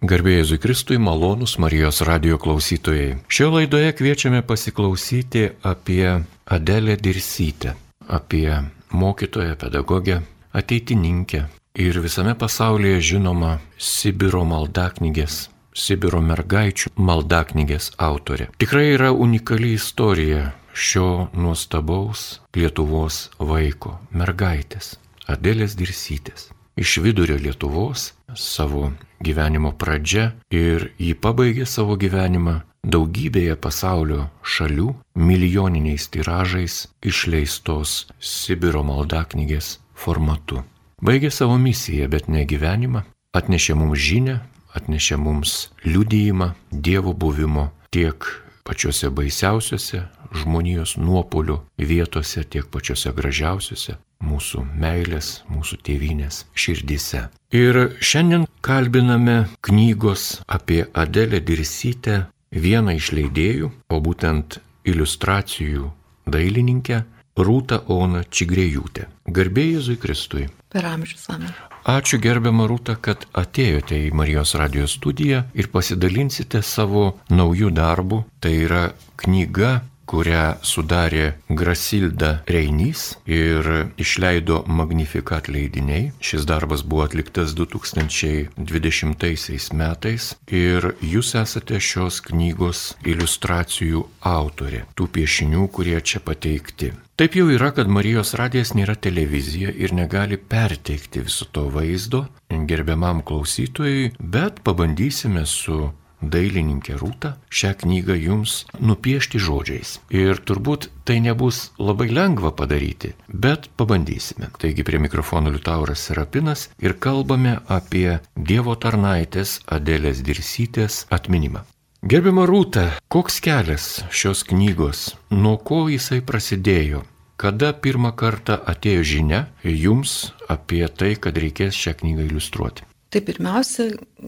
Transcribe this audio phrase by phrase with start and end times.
[0.00, 3.18] Garbėjai Jėzui Kristui malonus Marijos radio klausytojai.
[3.28, 7.74] Šioje laidoje kviečiame pasiklausyti apie Adelę Dirsytę,
[8.08, 8.62] apie
[8.96, 10.22] mokytoją, pedagogę,
[10.56, 11.42] ateitininkę
[11.84, 18.46] ir visame pasaulyje žinoma Sibiro maldaknygės, Sibiro mergaičių maldaknygės autorė.
[18.56, 24.94] Tikrai yra unikali istorija šio nuostabaus Lietuvos vaiko, mergaitės,
[25.28, 26.48] Adelės Dirsytės
[26.80, 28.90] iš vidurio Lietuvos savo
[29.20, 32.60] gyvenimo pradžia ir jį pabaigė savo gyvenimą
[32.94, 34.88] daugybėje pasaulio šalių
[35.28, 40.64] milijoniniais tiražais išleistos Sibiro maldaknygės formatu.
[41.04, 43.04] Baigė savo misiją, bet ne gyvenimą,
[43.36, 44.38] atnešė mums žinę,
[44.72, 48.24] atnešė mums liudyjimą Dievo buvimo tiek
[48.64, 57.28] pačiuose baisiausiuose žmonijos nuopolių vietose, tiek pačiuose gražiausiuose mūsų meilės, mūsų tėvynės širdise.
[57.56, 65.90] Ir šiandien kalbiname knygos apie Adelę Dirsytę vieną iš leidėjų, o būtent iliustracijų
[66.30, 67.02] dailininkę
[67.40, 69.06] Rūta Ona Čigrėjūtė.
[69.32, 70.48] Garbėjai Jėzui Kristui.
[70.70, 71.54] Per amžius amen.
[71.88, 78.20] Ačiū gerbiamą Rūtą, kad atėjote į Marijos radijos studiją ir pasidalinsite savo naujų darbų.
[78.44, 78.82] Tai yra
[79.22, 79.78] knyga
[80.10, 81.26] kurią sudarė
[81.60, 83.62] Grasilda Reinys ir
[84.00, 86.10] išleido Magnificat leidiniai.
[86.20, 90.22] Šis darbas buvo atliktas 2020 metais
[90.62, 90.80] ir
[91.12, 96.92] jūs esate šios knygos iliustracijų autorė, tų piešinių, kurie čia pateikti.
[97.20, 102.24] Taip jau yra, kad Marijos radijas nėra televizija ir negali perteikti viso to vaizdo
[102.70, 105.90] gerbiamam klausytojui, bet pabandysime su
[106.22, 109.96] dailininkė Rūta šią knygą jums nupiešti žodžiais.
[110.12, 114.50] Ir turbūt tai nebus labai lengva padaryti, bet pabandysime.
[114.60, 121.64] Taigi prie mikrofono Liutauras Serapinas ir kalbame apie Dievo tarnaitės Adelės Dirsytės atminimą.
[122.00, 127.02] Gerbima Rūta, koks kelias šios knygos, nuo ko jisai prasidėjo?
[127.40, 132.84] Kada pirmą kartą atėjo žinia jums apie tai, kad reikės šią knygą iliustruoti?
[133.10, 133.86] Tai pirmiausia,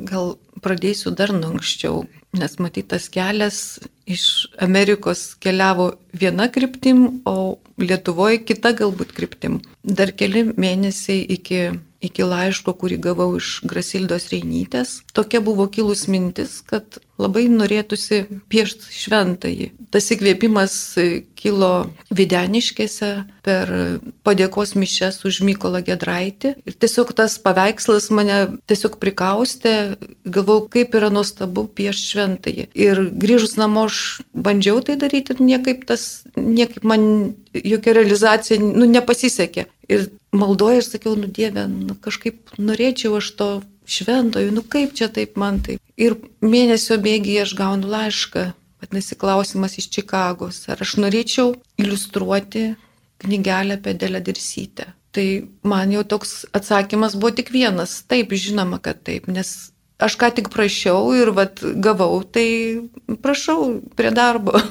[0.08, 2.04] gal pradėsiu dar nuo anksčiau,
[2.38, 3.58] nes matytas kelias
[4.08, 9.60] iš Amerikos keliavo viena kryptim, o Lietuvoje kita galbūt kryptim.
[9.82, 11.64] Dar keli mėnesiai iki
[12.02, 15.00] iki laiško, kurį gavau iš Grasildos Reinytės.
[15.14, 19.68] Tokia buvo kilus mintis, kad labai norėtųsi piešti šventąjį.
[19.94, 20.74] Tas įkvėpimas
[21.38, 21.70] kilo
[22.14, 23.10] Videniškėse
[23.46, 23.72] per
[24.26, 26.54] padėkos mišes už Mykolą Gedraitį.
[26.66, 28.38] Ir tiesiog tas paveikslas mane
[28.70, 29.74] tiesiog prikaustė,
[30.24, 32.68] galvau, kaip yra nuostabu piešti šventąjį.
[32.78, 38.86] Ir grįžus namo aš bandžiau tai daryti ir niekaip tas, niekaip man jokia realizacija nu,
[38.88, 39.66] nepasisekė.
[39.90, 43.50] Ir maldoju ir sakiau, nu Dieve, nu, kažkaip norėčiau aš to
[43.88, 45.82] šventojų, nu kaip čia taip man taip.
[45.98, 48.46] Ir mėnesio bėgyje aš gaunu laišką,
[48.82, 52.72] vadinasi klausimas iš Čikagos, ar aš norėčiau iliustruoti
[53.22, 54.92] knygelę apie Delę Dirsytę.
[55.12, 55.26] Tai
[55.68, 60.48] man jau toks atsakymas buvo tik vienas, taip, žinoma, kad taip, nes aš ką tik
[60.52, 62.82] prašiau ir vat, gavau, tai
[63.22, 64.56] prašau prie darbo.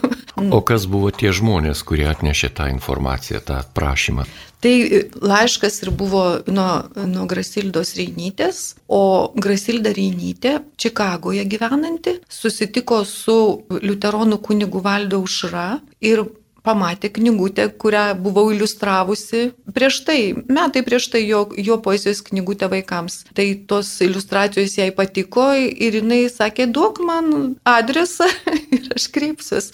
[0.41, 4.23] O kas buvo tie žmonės, kurie atnešė tą informaciją, tą prašymą?
[4.63, 4.71] Tai
[5.21, 13.37] laiškas ir buvo nuo, nuo Grasildos Reinytės, o Grasilda Reinytė, Čikagoje gyvenanti, susitiko su
[13.69, 16.23] Liuteronų kunigu Valdo Užra ir
[16.65, 23.23] pamatė knygutę, kurią buvau iliustravusi prieš tai, metai prieš tai jo, jo poezijos knygutę vaikams.
[23.37, 27.31] Tai tos iliustracijos jai patiko ir jinai sakė, duok man
[27.67, 28.29] adresą
[28.77, 29.71] ir aš kreipsiuos.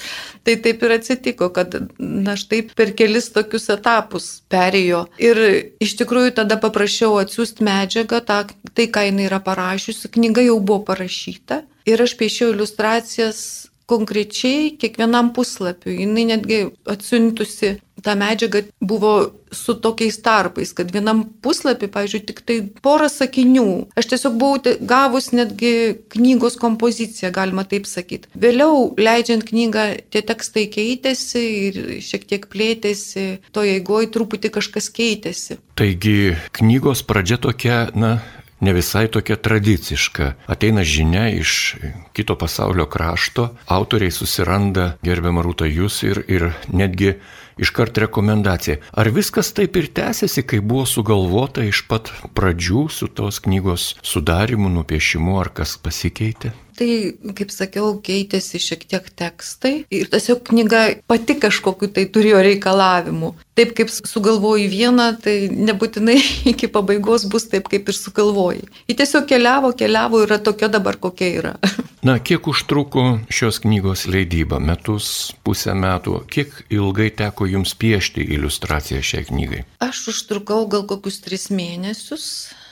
[0.48, 5.06] Tai taip ir atsitiko, kad na štai per kelis tokius etapus perėjo.
[5.20, 5.44] Ir
[5.84, 8.44] iš tikrųjų tada paprašiau atsiųsti medžiagą, tą,
[8.74, 11.66] tai ką jinai yra parašiusi, knyga jau buvo parašyta.
[11.88, 15.94] Ir aš piešiau iliustracijas konkrečiai kiekvienam puslapiu.
[15.96, 22.58] Jis netgi atsiuntusi tą medžiagą buvo su tokiais tarpais, kad vienam puslapį, pavyzdžiui, tik tai
[22.84, 23.66] porą sakinių.
[23.98, 28.30] Aš tiesiog buvau gavus netgi knygos kompoziciją, galima taip sakyti.
[28.38, 35.62] Vėliau, leidžiant knygą, tie tekstai keitėsi ir šiek tiek plėtėsi, to eigoje truputį kažkas keitėsi.
[35.80, 38.18] Taigi knygos pradžia tokia, na,
[38.60, 40.34] ne visai tokia tradiciška.
[40.48, 41.76] Ateina žinia iš
[42.14, 47.16] kito pasaulio krašto, autoriai susiranda gerbiamą rūtą jūs ir, ir netgi
[47.58, 48.78] iškart rekomendacija.
[48.94, 54.70] Ar viskas taip ir tęsiasi, kai buvo sugalvota iš pat pradžių su tos knygos sudarimu,
[54.74, 56.54] nupiešimu, ar kas pasikeitė?
[56.78, 56.88] Tai,
[57.34, 63.32] kaip sakiau, keitėsi šiek tiek tekstai ir tiesiog knyga pati kažkokiu tai turėjo reikalavimų.
[63.58, 66.20] Taip kaip sugalvoji vieną, tai nebūtinai
[66.54, 68.68] iki pabaigos bus taip, kaip ir sugalvoji.
[68.86, 71.56] Ji tiesiog keliavo, keliavo ir yra tokia dabar, kokia yra.
[72.08, 74.62] Na, kiek užtruko šios knygos leidyba?
[74.62, 76.22] Metus, pusę metų?
[76.30, 79.66] Kiek ilgai teko jums piešti iliustraciją šiai knygai?
[79.82, 82.30] Aš užtrukau gal kokius tris mėnesius.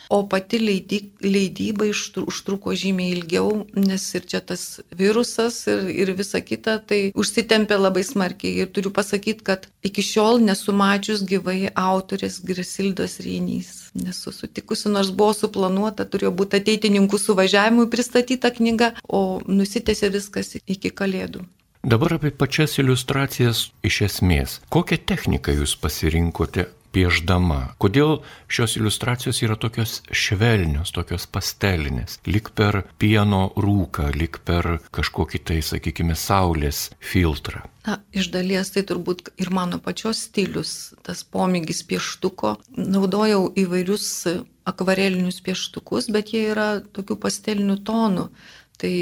[0.09, 6.41] O pati leidy, leidyba užtruko žymiai ilgiau, nes ir čia tas virusas ir, ir visa
[6.45, 8.61] kita, tai užsitempė labai smarkiai.
[8.63, 13.73] Ir turiu pasakyti, kad iki šiol nesu mačius gyvai autorės Grisildos Reinys.
[13.95, 20.91] Nesu sutikusi, nors buvo suplanuota, turėjo būti ateitininkų suvažiavimui pristatyta knyga, o nusitėsi viskas iki
[20.91, 21.45] kalėdų.
[21.85, 24.55] Dabar apie pačias iliustracijas iš esmės.
[24.73, 26.65] Kokią techniką jūs pasirinkote
[26.95, 27.75] pieždama.
[27.81, 35.43] Kodėl šios iliustracijos yra tokios švelnios, tokios pastelinės, lik per pieno rūką, lik per kažkokį
[35.49, 37.65] tai, sakykime, saulės filtrą.
[37.85, 42.55] Na, iš dalies tai turbūt ir mano pačios stilius, tas pomėgis pieštuko.
[42.79, 44.07] Naudojau įvairius
[44.65, 48.29] akvarelinius pieštukus, bet jie yra tokių pastelinių tonų.
[48.81, 48.93] Tai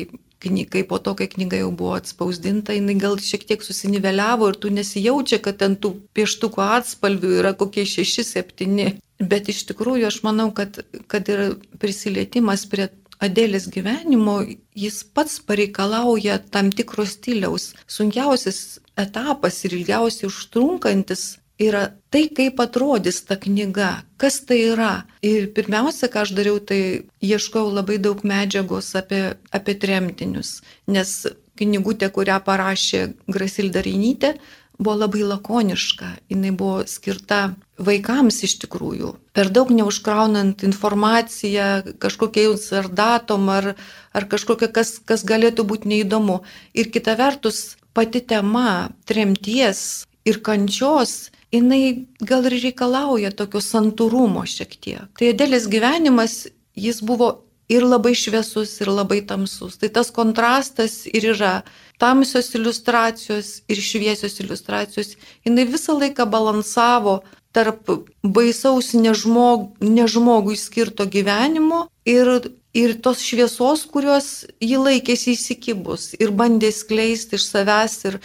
[0.71, 4.71] kai po to, kai knyga jau buvo atspausdinta, jinai gal šiek tiek susiniveliavo ir tu
[4.73, 8.89] nesijaučia, kad ten tų pieštukų atspalvių yra kokie šeši, septyni.
[9.23, 12.89] Bet iš tikrųjų aš manau, kad, kad ir prisilietimas prie
[13.23, 14.41] Adėlės gyvenimo,
[14.75, 17.69] jis pats pareikalauja tam tikros stiliaus.
[17.87, 21.37] Sunkiausias etapas ir ilgiausiai užtrunkantis
[21.67, 21.83] yra
[22.13, 25.03] tai, kaip atrodys ta knyga, kas tai yra.
[25.25, 31.23] Ir pirmiausia, ką aš dariau, tai ieškojau labai daug medžiagos apie, apie tremtinius, nes
[31.59, 34.35] knygutė, kurią parašė Grasilda Reinytė,
[34.79, 42.89] buvo labai lakoniška, jinai buvo skirta vaikams iš tikrųjų, per daug neužkraunant informaciją kažkokiais ar
[42.89, 43.73] datom, ar,
[44.13, 46.41] ar kažkokia, kas, kas galėtų būti neįdomu.
[46.73, 54.77] Ir kita vertus, pati tema tremties ir kančios jinai gal ir reikalauja tokio santūrumo šiek
[54.81, 55.09] tiek.
[55.19, 57.33] Tai Adėlės gyvenimas, jis buvo
[57.71, 59.77] ir labai šviesus, ir labai tamsus.
[59.81, 61.61] Tai tas kontrastas ir yra
[62.01, 65.15] tamsios iliustracijos ir šviesios iliustracijos.
[65.45, 67.21] Jinai visą laiką balansavo
[67.53, 67.89] tarp
[68.25, 76.73] baisaus nežmog, nežmogui skirto gyvenimo ir, ir tos šviesos, kurios jį laikėsi įsikibus ir bandė
[76.73, 78.17] skleisti iš savęs ir,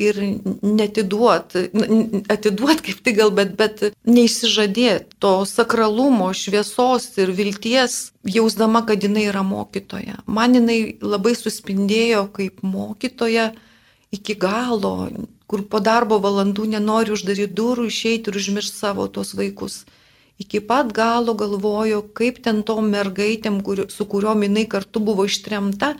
[0.00, 0.18] ir
[0.62, 1.54] netiduot,
[2.32, 9.28] atiduot kaip tai gal, bet, bet neišsižadėti to sakralumo, šviesos ir vilties, jausdama, kad jinai
[9.30, 10.22] yra mokytoja.
[10.26, 13.52] Man jinai labai suspindėjo kaip mokytoja
[14.14, 15.10] iki galo,
[15.50, 19.84] kur po darbo valandų nenori uždaryti durų, išeiti ir užmiršti savo tos vaikus.
[20.42, 25.92] Iki pat galo galvoju, kaip ten tom mergaitėm, kur, su kuriuom jinai kartu buvo ištremta,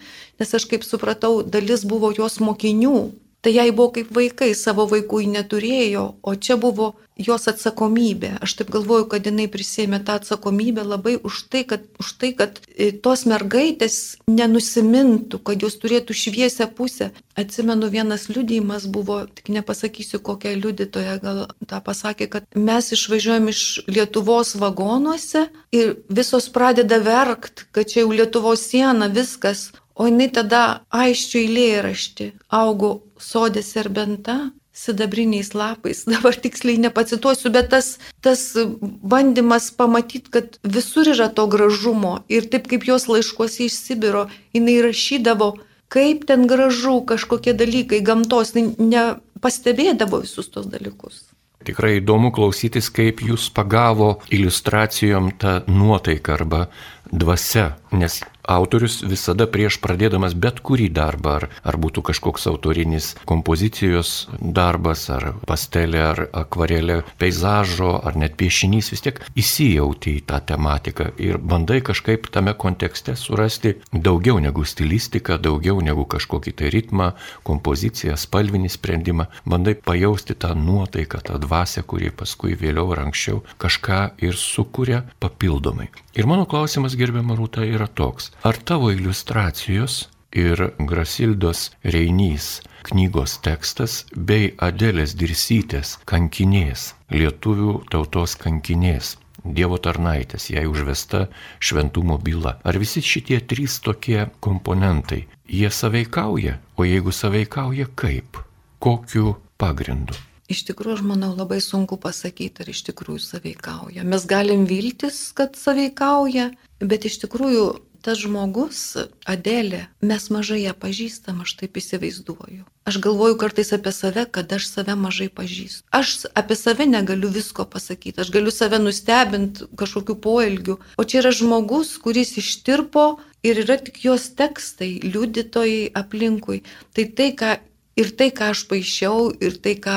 [0.43, 2.97] nes aš kaip supratau, dalis buvo jos mokinių,
[3.45, 8.39] Tai jai buvo kaip vaikai, savo vaikų ji neturėjo, o čia buvo jos atsakomybė.
[8.41, 12.57] Aš taip galvoju, kad jinai prisėmė tą atsakomybę labai už tai, kad, už tai, kad
[12.73, 17.11] e, tos mergaitės nenusimintų, kad jos turėtų šviesę pusę.
[17.37, 23.63] Atsimenu, vienas liudijimas buvo, tik nepasakysiu kokią liudytoją, gal tą pasakė, kad mes išvažiuojam iš
[23.93, 30.63] Lietuvos vagonuose ir visos pradeda verkt, kad čia jau Lietuvos siena, viskas, O jinai tada
[30.91, 36.03] aiškiai eilėrašti augo sodė serbenta, sidabriniais lapais.
[36.11, 38.43] Dabar tiksliai nepacituosiu, bet tas, tas
[38.83, 44.27] bandymas pamatyti, kad visur yra to gražumo ir taip kaip jos laiškuose iš Sibiro,
[44.57, 45.55] jinai rašydavo,
[45.95, 51.23] kaip ten gražu kažkokie dalykai gamtos, nepastebėdavo visus tos dalykus.
[51.65, 56.67] Tikrai įdomu klausytis, kaip jūs pagavo iliustracijom tą nuotaiką arba
[57.09, 64.29] dvasia, nes autorius visada prieš pradėdamas bet kurį darbą, ar, ar būtų kažkoks autorinis kompozicijos
[64.41, 71.11] darbas, ar pastelė, ar akvarelė peizažo, ar net piešinys, vis tiek įsijauti į tą tematiką
[71.23, 77.13] ir bandai kažkaip tame kontekste surasti daugiau negu stilistiką, daugiau negu kažkokį tai ritmą,
[77.49, 84.01] kompoziciją, spalvinį sprendimą, bandai pajausti tą nuotaiką, tą dvasę, kuri paskui vėliau ar anksčiau kažką
[84.25, 85.89] ir sukuria papildomai.
[86.15, 88.33] Ir mano klausimas, gerbiama Rūta, yra toks.
[88.43, 99.17] Ar tavo iliustracijos ir Grasildos Reinys knygos tekstas bei Adelės Dirsytės kankinės, lietuvių tautos kankinės,
[99.45, 101.27] Dievo tarnaitės, jai užvesta
[101.61, 102.55] šventumo byla.
[102.65, 108.41] Ar visi šitie trys tokie komponentai, jie saveikauja, o jeigu saveikauja kaip,
[108.81, 110.17] kokiu pagrindu?
[110.55, 114.07] Iš tikrųjų, aš manau, labai sunku pasakyti, ar iš tikrųjų saveikauja.
[114.07, 117.67] Mes galim viltis, kad saveikauja, bet iš tikrųjų
[118.05, 118.81] tas žmogus,
[119.25, 122.67] Adelė, mes mažai ją pažįstam, aš taip įsivaizduoju.
[122.85, 125.87] Aš galvoju kartais apie save, kad aš save mažai pažįstu.
[125.89, 130.77] Aš apie save negaliu visko pasakyti, aš galiu save nustebinti kažkokiu poelgiu.
[131.01, 133.07] O čia yra žmogus, kuris ištirpo
[133.47, 136.61] ir yra tik jos tekstai, liudytojai aplinkui.
[136.93, 137.57] Tai tai, ką,
[137.97, 139.97] ir tai, ką aš paaišiau, ir tai, ką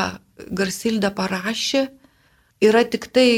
[0.52, 1.88] Garsilda parašė,
[2.64, 3.30] yra tik tai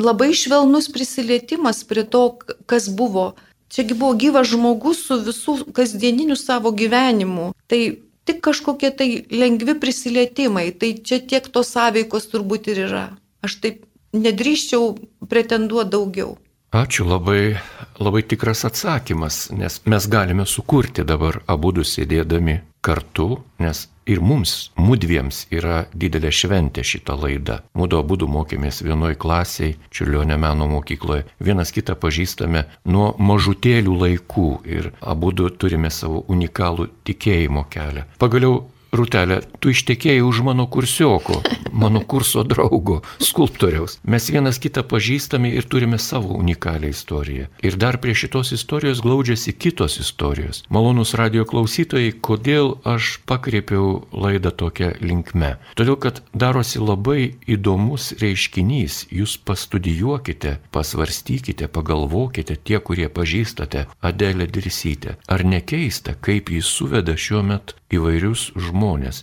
[0.00, 2.26] labai švelnus prisilietimas prie to,
[2.66, 3.32] kas buvo
[3.72, 7.52] Čiagi buvo gyvas žmogus su visų kasdieniniu savo gyvenimu.
[7.72, 7.80] Tai
[8.28, 13.06] tik kažkokie tai lengvi prisilietimai, tai čia tiek tos sąveikos turbūt ir yra.
[13.40, 14.92] Aš taip nedrįščiau
[15.24, 16.34] pretenduoti daugiau.
[16.76, 17.56] Ačiū labai,
[18.00, 24.72] labai tikras atsakymas, nes mes galime sukurti dabar abu du sėdėdami kartu, nes ir mums,
[24.74, 27.60] mudviems, yra didelė šventė šitą laidą.
[27.78, 34.90] Mūdu abu mokėmės vienoj klasiai, Čiurlionė meno mokykloje, vienas kitą pažįstame nuo mažutėlių laikų ir
[35.00, 38.08] abu turime savo unikalų tikėjimo kelią.
[38.18, 41.38] Pagaliau Rutelė, tu ištekėjai už mano kursioko,
[41.72, 43.94] mano kurso draugo, skulptoriaus.
[44.04, 47.46] Mes vienas kitą pažįstame ir turime savo unikalią istoriją.
[47.64, 50.60] Ir dar prie šitos istorijos glaudžiasi kitos istorijos.
[50.68, 55.54] Malonus radio klausytojai, kodėl aš pakreipiau laidą tokią linkme?
[55.72, 59.06] Todėl, kad darosi labai įdomus reiškinys.
[59.08, 65.16] Jūs pastudijuokite, pasvarstykite, pagalvokite tie, kurie pažįstate Adelę Dirsytę.
[65.32, 68.81] Ar nekeista, kaip jis suveda šiuo metu įvairius žmonės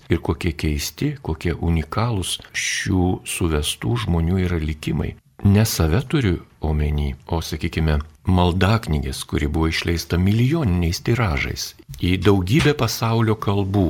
[0.10, 5.16] ir kokie keisti, kokie unikalūs šių suvestų žmonių yra likimai.
[5.44, 11.74] Ne save turiu omeny, o sakykime, maldaknygės, kuri buvo išleista milijoniniais tiražais
[12.04, 13.90] į daugybę pasaulio kalbų.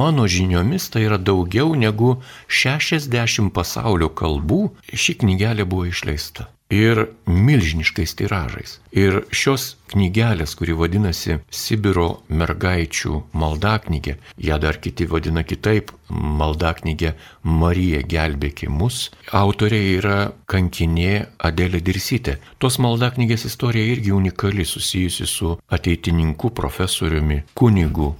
[0.00, 2.16] Mano žiniomis tai yra daugiau negu
[2.62, 4.62] 60 pasaulio kalbų
[4.94, 8.78] ši knygelė buvo išleista ir milžiniškais tiražais.
[8.94, 15.90] Ir šios knygelės, kuri vadinasi Sibiro mergaičių maldaknygė, ją dar kiti vadina kitaip-
[16.40, 17.12] maldaknygė
[17.42, 22.38] Marija gelbėki mus, autorė yra kankinė Adelė Dirsytė.
[22.58, 28.14] Tos maldaknygės istorija irgi unikali susijusi su ateitininku profesoriumi, kunigu,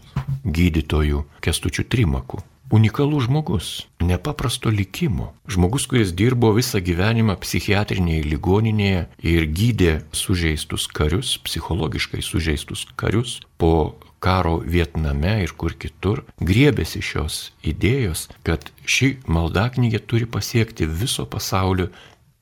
[0.44, 5.32] gydytoju Kestučiu Trimaku unikalus žmogus, nepaprasto likimo.
[5.50, 13.96] Žmogus, kuris dirbo visą gyvenimą psichiatrinėje ligoninėje ir gydė sužeistus karius, psichologiškai sužeistus karius po
[14.20, 21.88] karo Vietname ir kur kitur, griebėsi šios idėjos, kad ši maldaknygė turi pasiekti viso pasaulio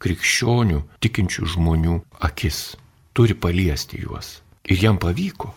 [0.02, 1.96] krikščionių, tikinčių žmonių
[2.28, 2.76] akis,
[3.14, 4.38] turi paliesti juos.
[4.68, 5.54] Ir jam pavyko.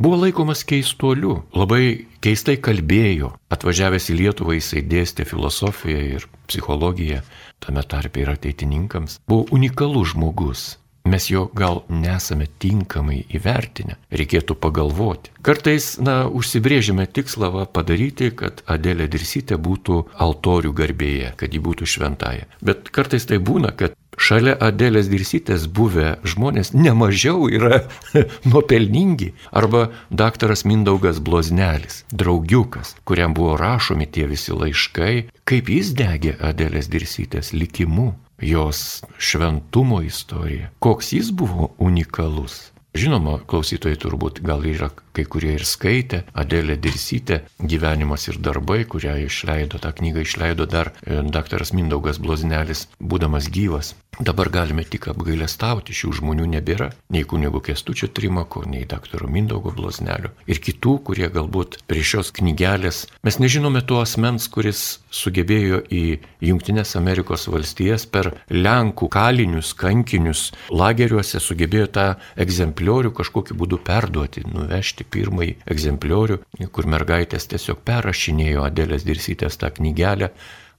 [0.00, 3.32] Buvo laikomas keistuoliu, labai keistai kalbėjo.
[3.54, 7.20] Atvažiavęs į Lietuvą jisai dėstė filosofiją ir psichologiją,
[7.62, 9.20] tame tarpe ir ateitininkams.
[9.28, 10.64] Buvo unikalus žmogus.
[11.04, 15.32] Mes jo gal nesame tinkamai įvertinę, reikėtų pagalvoti.
[15.42, 21.90] Kartais, na, užsibrėžime tikslą va, padaryti, kad Adelė Dirsytė būtų altorių garbėje, kad ji būtų
[21.90, 22.46] šventaja.
[22.62, 27.82] Bet kartais tai būna, kad šalia Adelės Dirsytės buvę žmonės nemažiau yra
[28.50, 29.32] nuopelningi.
[29.52, 35.14] Arba daktaras Mindaugas Bloznelis, draugiukas, kuriam buvo rašomi tie visi laiškai,
[35.48, 42.72] kaip jis degė Adelės Dirsytės likimu, jos šventumo istorija, koks jis buvo unikalus.
[42.92, 49.18] Žinoma, klausytojai turbūt gal yra kai kurie ir skaitė, Adelė Dirsytė, gyvenimas ir darbai, kurią
[49.26, 53.94] išleido, tą knygą išleido dar e, daktaras Mindaugas Bloznelis, būdamas gyvas.
[54.20, 60.34] Dabar galime tik apgailestauti, šių žmonių nebėra, nei kunigo Kestučio Trimako, nei daktaro Mindaugo Bloznelio
[60.44, 66.02] ir kitų, kurie galbūt prie šios knygelės, mes nežinome to asmens, kuris sugebėjo į
[66.44, 75.01] Junktinės Amerikos valstijas per Lenkų kalinius, kankinius lageriuose, sugebėjo tą egzempliorių kažkokiu būdu perduoti, nuvežti
[75.10, 76.40] pirmąjį egzempliorių,
[76.72, 80.32] kur mergaitės tiesiog perrašinėjo Adelės Dirsytės tą knygelę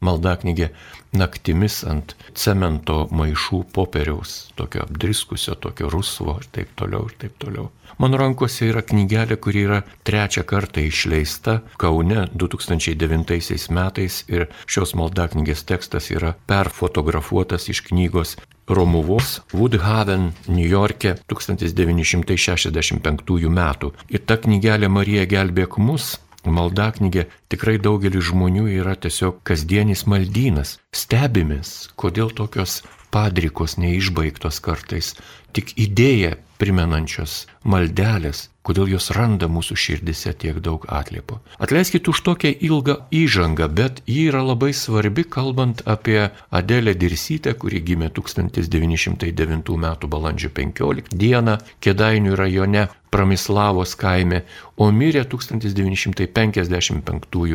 [0.03, 0.69] maldaknygė
[1.15, 7.69] naktimis ant cemento maišų popieriaus, tokio apdriskusio, tokio rusvo ir taip toliau ir taip toliau.
[8.01, 15.63] Mano rankose yra knygelė, kuri yra trečią kartą išleista Kaune 2009 metais ir šios maldaknygės
[15.69, 18.35] tekstas yra perfotografuotas iš knygos
[18.67, 23.91] Romuvos Woodhaven, New York'e 1965 metų.
[24.09, 26.17] Ir ta knygelė Marija gelbėk mus
[26.51, 30.77] maldaknygė tikrai daugelis žmonių yra tiesiog kasdienis maldynas.
[30.91, 32.81] Stebimės, kodėl tokios
[33.13, 35.13] padrikos, neišbaigtos kartais,
[35.53, 41.41] tik idėja primenančios maldelės, kodėl jos randa mūsų širdise tiek daug atliepo.
[41.63, 47.83] Atleiskit už tokią ilgą įžangą, bet ji yra labai svarbi, kalbant apie Adelę Dirsytę, kuri
[47.83, 49.87] gimė 1909 m.
[50.15, 51.57] balandžio 15 d.
[51.83, 54.41] Kedainių rajone Pramislavos kaime,
[54.81, 56.63] o mirė 1955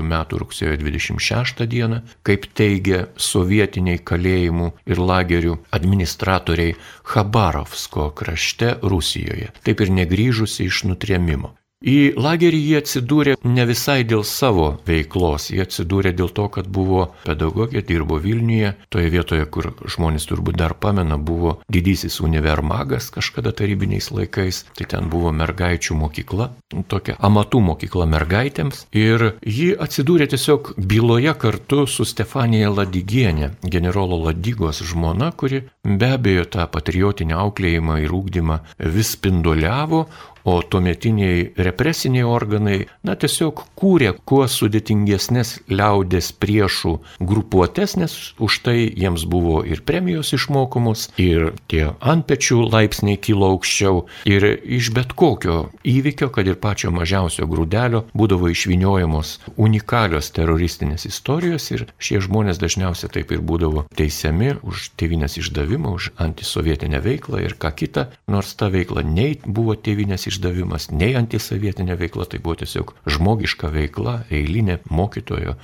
[0.05, 0.15] m.
[0.43, 6.77] rugsėjo 26 d., kaip teigia sovietiniai kalėjimų ir lagerių administratoriai
[7.11, 11.57] Khabarovsko krašte Rusijoje, taip ir negrįžusi iš nutrėmimo.
[11.78, 17.04] Į lagerį jie atsidūrė ne visai dėl savo veiklos, jie atsidūrė dėl to, kad buvo
[17.23, 24.11] pedagogė, dirbo Vilniuje, toje vietoje, kur žmonės turbūt dar pamena, buvo didysis univermagas kažkada tarybiniais
[24.11, 26.49] laikais, tai ten buvo mergaičių mokykla,
[26.90, 28.88] tokia amatų mokykla mergaitėms.
[28.99, 36.42] Ir ji atsidūrė tiesiog byloje kartu su Stefanija Ladigienė, generolo Ladigos žmona, kuri be abejo
[36.58, 38.58] tą patriotinį auklėjimą ir ūkdymą
[38.99, 40.08] vis spinduliavo,
[40.49, 46.95] o tuometiniai represiniai organai, na, tiesiog kūrė kuo sudėtingesnės liaudės priešų
[47.31, 54.07] grupuotės, nes už tai jiems buvo ir premijos išmokomos, ir tie antpečių laipsniai kilo aukščiau,
[54.31, 54.47] ir
[54.78, 61.87] iš bet kokio įvykio, kad ir pačio mažiausio grūdelio, būdavo išviniojamos unikalios teroristinės istorijos ir
[62.00, 67.75] šie žmonės dažniausiai taip ir būdavo teisiami už tėvinės išdavimą, už antisovietinę veiklą ir ką
[67.76, 72.95] kitą, nors ta veikla nei buvo tėvinės išdavimas, išdavimas, nei antisovietinė veikla, tai buvo tiesiog
[73.11, 75.59] žmogiška veikla, eilinė mokytojo,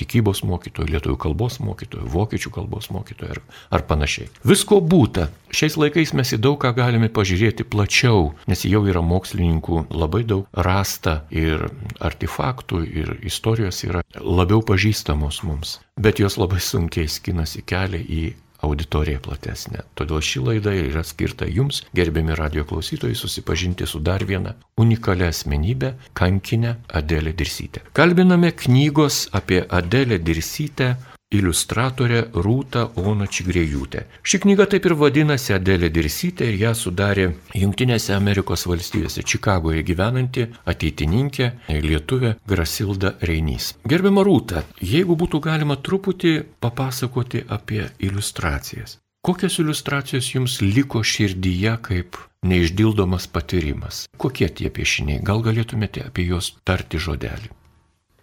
[0.00, 3.40] tikybos mokytojo, lietuvių kalbos mokytojo, vokiečių kalbos mokytojo ar,
[3.76, 4.30] ar panašiai.
[4.48, 5.28] Visko būta.
[5.52, 10.46] Šiais laikais mes į daug ką galime pažiūrėti plačiau, nes jau yra mokslininkų labai daug
[10.54, 11.66] rasta ir
[12.00, 18.24] artefaktų, ir istorijos yra labiau pažįstamos mums, bet jos labai sunkiai skinasi kelią į
[18.66, 19.84] auditorija platesnė.
[19.98, 25.94] Todėl ši laida yra skirta jums, gerbiami radio klausytojai, susipažinti su dar viena unikalia asmenybė-
[26.20, 27.80] kankinė Adelė Dirsytė.
[27.92, 30.96] Kalbiname knygos apie Adelę Dirsytę
[31.30, 34.02] iliustratorė Rūta Ona Čigrėjūtė.
[34.26, 40.48] Ši knyga taip ir vadinasi Adelė Dirsytė ir ją sudarė Junktinėse Amerikos valstijose Čikagoje gyvenanti
[40.72, 41.50] ateitininkė
[41.86, 43.74] lietuvė Grasilda Reinys.
[43.86, 48.98] Gerbiama Rūta, jeigu būtų galima truputį papasakoti apie iliustracijas.
[49.22, 54.06] Kokios iliustracijos jums liko širdyje kaip neišdildomas patyrimas?
[54.16, 55.22] Kokie tie piešiniai?
[55.22, 57.59] Gal galėtumėte apie juos tarti žodelį?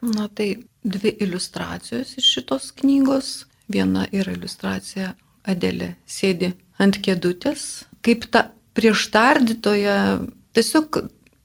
[0.01, 3.45] Na tai dvi iliustracijos iš šitos knygos.
[3.67, 5.13] Viena yra iliustracija
[5.47, 9.95] Adelė sėdi ant kėdutės, kaip ta prieštardytoja,
[10.55, 10.99] tiesiog,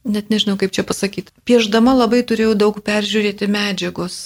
[0.05, 4.17] net nežinau kaip čia pasakyti, pieždama labai turėjau daug peržiūrėti medžiagos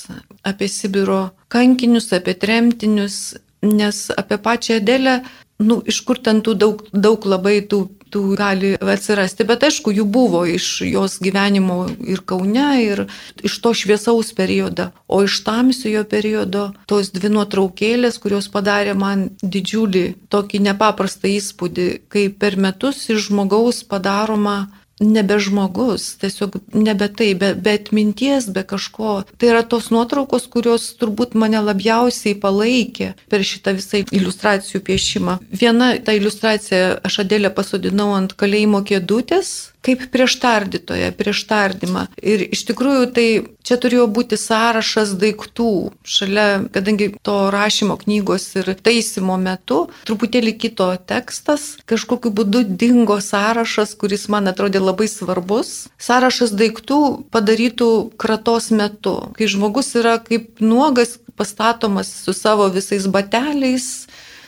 [0.49, 1.21] apie Sibiro
[1.53, 5.21] kankinius, apie tremtinius, nes apie pačią Adelę,
[5.63, 10.07] nu, iš kur ten tų daug, daug labai tų tų gali atsirasti, bet aišku, jų
[10.09, 13.05] buvo iš jos gyvenimo ir Kaune, ir
[13.45, 20.07] iš to šviesaus periodo, o iš tamsiojo periodo tos dvi nuotraukėlės, kurios padarė man didžiulį
[20.33, 24.59] tokį nepaprastą įspūdį, kai per metus iš žmogaus padaroma
[25.01, 29.23] nebe žmogus, tiesiog nebe tai, be, be atminties, be kažko.
[29.37, 35.39] Tai yra tos nuotraukos, kurios turbūt mane labiausiai palaikė per šitą visą iliustracijų piešimą.
[35.53, 42.07] Viena ta iliustracija aš Adėlę pasodinau ant kalėjimo kėdutės kaip prieštardytoje, prieštardymą.
[42.19, 43.27] Ir iš tikrųjų tai
[43.67, 45.71] čia turėjo būti sąrašas daiktų.
[46.07, 53.95] Šalia, kadangi to rašymo knygos ir taisymo metu truputėlį kito tekstas, kažkokiu būdu dingo sąrašas,
[53.99, 55.87] kuris man atrodė labai svarbus.
[56.03, 57.01] Sąrašas daiktų
[57.35, 64.07] padarytų kratos metu, kai žmogus yra kaip nuogas pastatomas su savo visais bateliais,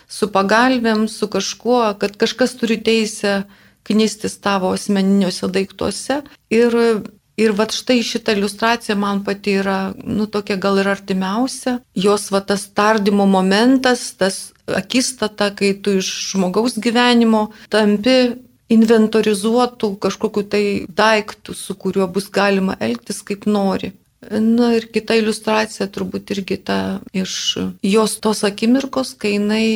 [0.08, 3.42] su pagalbėm, su kažkuo, kad kažkas turi teisę
[3.88, 6.20] knistis tavo asmeniniuose daiktuose.
[6.54, 6.76] Ir,
[7.38, 11.78] ir va štai šita iliustracija man pati yra, nu, tokia gal ir artimiausia.
[11.94, 18.18] Jos va tas tardymo momentas, tas akistata, kai tu iš žmogaus gyvenimo tampi
[18.68, 23.94] inventorizuotų kažkokiu tai daiktų, su kuriuo bus galima elgtis kaip nori.
[24.30, 26.78] Na ir kita iliustracija turbūt irgi ta
[27.14, 27.32] iš
[27.86, 29.66] jos tos akimirkos, kai jinai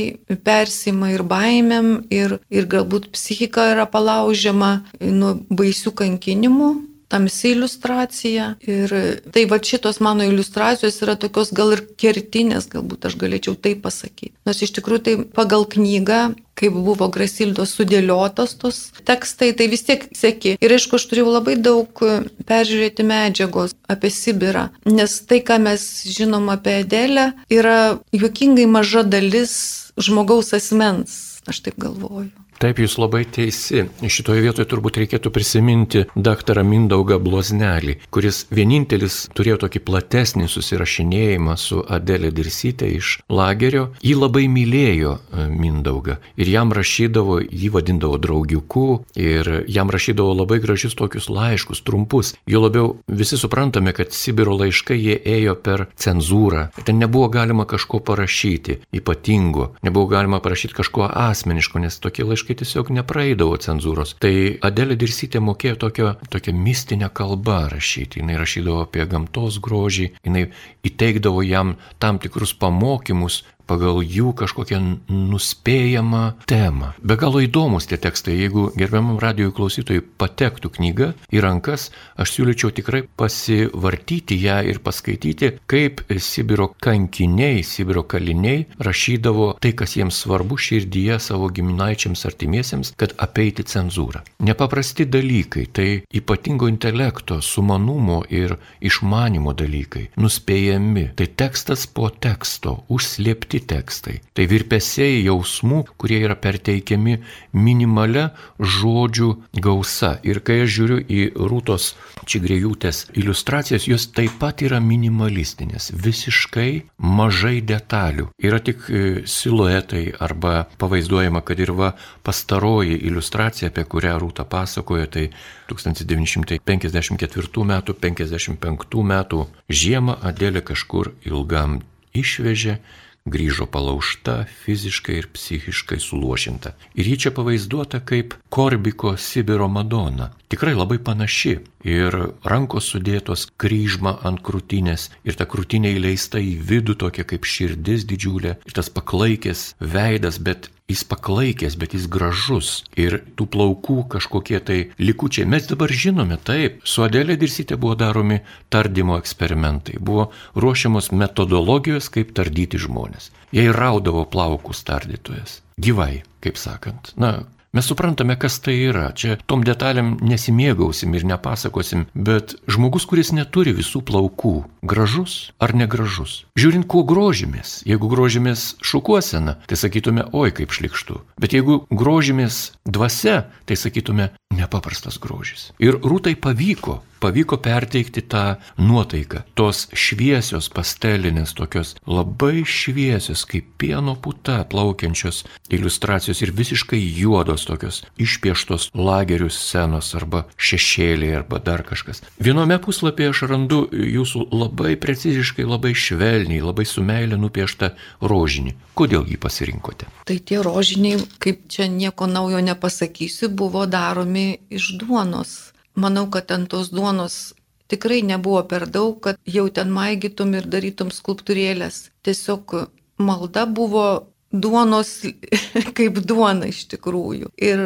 [0.42, 6.72] persima ir baimėm, ir, ir galbūt psichika yra palaužiama nuo baisių kankinimų.
[7.12, 8.54] Tamsi iliustracija.
[8.64, 8.94] Ir
[9.34, 14.34] tai va šitos mano iliustracijos yra tokios gal ir kertinės, galbūt aš galėčiau tai pasakyti.
[14.48, 16.22] Nors iš tikrųjų tai pagal knygą
[16.58, 20.56] kaip buvo Grasildos sudėliotos tos tekstai, tai vis tiek sėki.
[20.62, 22.04] Ir aišku, aš turėjau labai daug
[22.48, 29.56] peržiūrėti medžiagos apie Sibirą, nes tai, ką mes žinom apie Edelę, yra juokingai maža dalis
[30.00, 32.41] žmogaus asmens, aš taip galvoju.
[32.62, 33.80] Taip, jūs labai teisi.
[34.06, 41.80] Šitoje vietoje turbūt reikėtų prisiminti daktarą Mindaugą Bloznelį, kuris vienintelis turėjo tokį platesnį susirašinėjimą su
[41.82, 43.88] Adelė Dirsytė iš lagerio.
[44.06, 48.86] Jį labai mylėjo e, Mindaugą ir jam rašydavo, jį vadindavo draugiuku
[49.18, 52.30] ir jam rašydavo labai gražius tokius laiškus, trumpus.
[52.46, 56.68] Jo labiau visi suprantame, kad Sibiro laiškai jie ėjo per cenzūrą.
[56.86, 62.60] Ten nebuvo galima kažko parašyti ypatingo, nebuvo galima parašyti kažko asmeniško, nes tokie laiškai praktiškai
[62.60, 64.16] tiesiog nepraeidavo cenzūros.
[64.20, 68.20] Tai Adelė Dirsytė mokėjo tokio, tokią mistinę kalbą rašyti.
[68.20, 70.50] Jis rašydavo apie gamtos grožį, jinai
[70.84, 76.92] įteikdavo jam tam tikrus pamokymus, pagal jų kažkokią nuspėjamą temą.
[77.00, 78.36] Be galo įdomus tie tekstai.
[78.42, 81.88] Jeigu gerbiamam radijų klausytojui patektų knyga į rankas,
[82.20, 89.96] aš siūlyčiau tikrai pasivartyti ją ir paskaityti, kaip Sibiro kankiniai, Sibiro kaliniai rašydavo tai, kas
[89.96, 94.22] jiems svarbu širdyje savo giminaičiams artimiesiems, kad apeiti cenzūrą.
[94.44, 103.61] Nepaprasti dalykai, tai ypatingo intelekto, sumanumo ir išmanimo dalykai, nuspėjami, tai tekstas po teksto, užslėpti
[103.68, 104.18] tekstai.
[104.36, 107.18] Tai virpesiai jausmų, kurie yra perteikiami
[107.52, 109.30] minimalia žodžių
[109.64, 110.16] gausa.
[110.26, 117.56] Ir kai aš žiūriu į Rūtos Čigrėjūtės iliustracijas, jos taip pat yra minimalistinės, visiškai mažai
[117.66, 118.28] detalių.
[118.38, 125.08] Yra tik e, siluetai arba pavaizduojama, kad ir va pastaroji iliustracija, apie kurią Rūta pasakojo,
[125.10, 125.28] tai
[125.72, 127.72] 1954 m.
[128.06, 129.46] 55 m.
[129.68, 131.80] žiemą Adėlė kažkur ilgam
[132.14, 132.78] išvežė
[133.24, 136.74] grįžo palaužta, fiziškai ir psichiškai suluošinta.
[136.94, 140.32] Ir ji čia pavaizduota kaip Korbiko Sibiro Madona.
[140.52, 141.58] Tikrai labai panaši.
[141.88, 145.08] Ir rankos sudėtos kryžma ant krūtinės.
[145.24, 148.58] Ir ta krūtinė įleista į vidų tokia kaip širdis didžiulė.
[148.66, 152.70] Ir tas paklaikęs veidas, bet jis paklaikęs, bet jis gražus.
[152.98, 155.46] Ir tų plaukų kažkokie tai likučiai.
[155.48, 158.40] Mes dabar žinome, taip, su Adelė Dirsytė buvo daromi
[158.72, 159.98] tardymo eksperimentai.
[160.00, 163.30] Buvo ruošiamos metodologijos, kaip tardyti žmonės.
[163.52, 165.60] Jei raudavo plaukus tardytojas.
[165.82, 167.12] Gyvai, kaip sakant.
[167.20, 169.06] Na, Mes suprantame, kas tai yra.
[169.16, 174.52] Čia tom detalėm nesimėgausim ir nepasakosim, bet žmogus, kuris neturi visų plaukų,
[174.84, 176.42] gražus ar negražus.
[176.60, 177.78] Žiūrint, kuo grožimės.
[177.88, 181.22] Jeigu grožimės šukuosena, tai sakytume, oi kaip šlikštu.
[181.40, 185.70] Bet jeigu grožimės dvasia, tai sakytume, nepaprastas grožis.
[185.80, 188.44] Ir rūtai pavyko pavyko perteikti tą
[188.78, 189.44] nuotaiką.
[189.58, 198.02] Tos šviesios pastelinės, tokios labai šviesios, kaip pieno puta plaukiančios iliustracijos ir visiškai juodos tokios
[198.20, 202.22] išpieštos lagerių scenos arba šešėliai arba dar kažkas.
[202.42, 208.74] Viename puslapyje aš randu jūsų labai preciziškai, labai švelniai, labai su meilė nupieštą rožinį.
[208.98, 210.08] Kodėl jį pasirinkote?
[210.28, 216.70] Tai tie rožiniai, kaip čia nieko naujo nepasakysiu, buvo daromi iš duonos manau, kad ant
[216.72, 217.54] tos duonos
[217.92, 222.06] tikrai nebuvo per daug, kad jau ten maigytum ir darytum skulptūrėlės.
[222.24, 222.76] Tiesiog
[223.20, 224.06] malda buvo
[224.52, 225.10] duonos
[225.98, 227.52] kaip duona iš tikrųjų.
[227.60, 227.84] Ir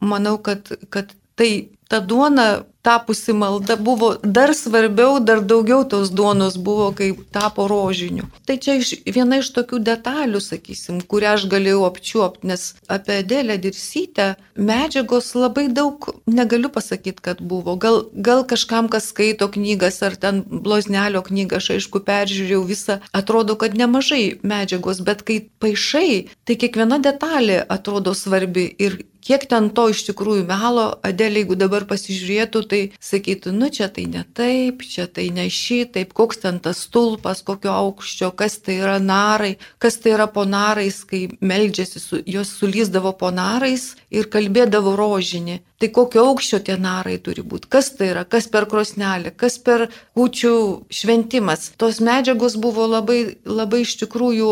[0.00, 1.52] manau, kad, kad tai
[1.88, 2.48] ta duona
[2.82, 8.24] tapusi malda buvo dar svarbiau, dar daugiau tos duonos buvo, kai tapo rožiniu.
[8.46, 13.58] Tai čia iš, viena iš tokių detalių, sakysim, kurią aš galėjau apčiuopti, nes apie Dėlę
[13.60, 14.28] Dirsytę
[14.70, 17.76] medžiagos labai daug negaliu pasakyti, kad buvo.
[17.76, 23.58] Gal, gal kažkam, kas skaito knygas ar ten bloznelio knygą, aš aišku peržiūrėjau visą, atrodo,
[23.60, 26.10] kad nemažai medžiagos, bet kai paaišai,
[26.48, 31.84] tai kiekviena detalė atrodo svarbi ir kiek ten to iš tikrųjų melo, Adelė, jeigu dabar
[31.88, 36.80] pasižiūrėtų, tai sakytų, nu čia tai ne taip, čia tai ne šitaip, koks ten tas
[36.86, 42.22] stulpas, kokio aukščio, kas tai yra narai, kas tai yra po narais, kai meldžiasi, su,
[42.24, 45.60] jos sulyzdavo po narais ir kalbėdavo rožinį.
[45.78, 49.86] Tai kokio aukščio tie narai turi būti, kas tai yra, kas per krosnelį, kas per
[50.18, 50.56] kūčių
[50.88, 51.68] šventimas.
[51.78, 54.50] Tos medžiagos buvo labai, labai iš tikrųjų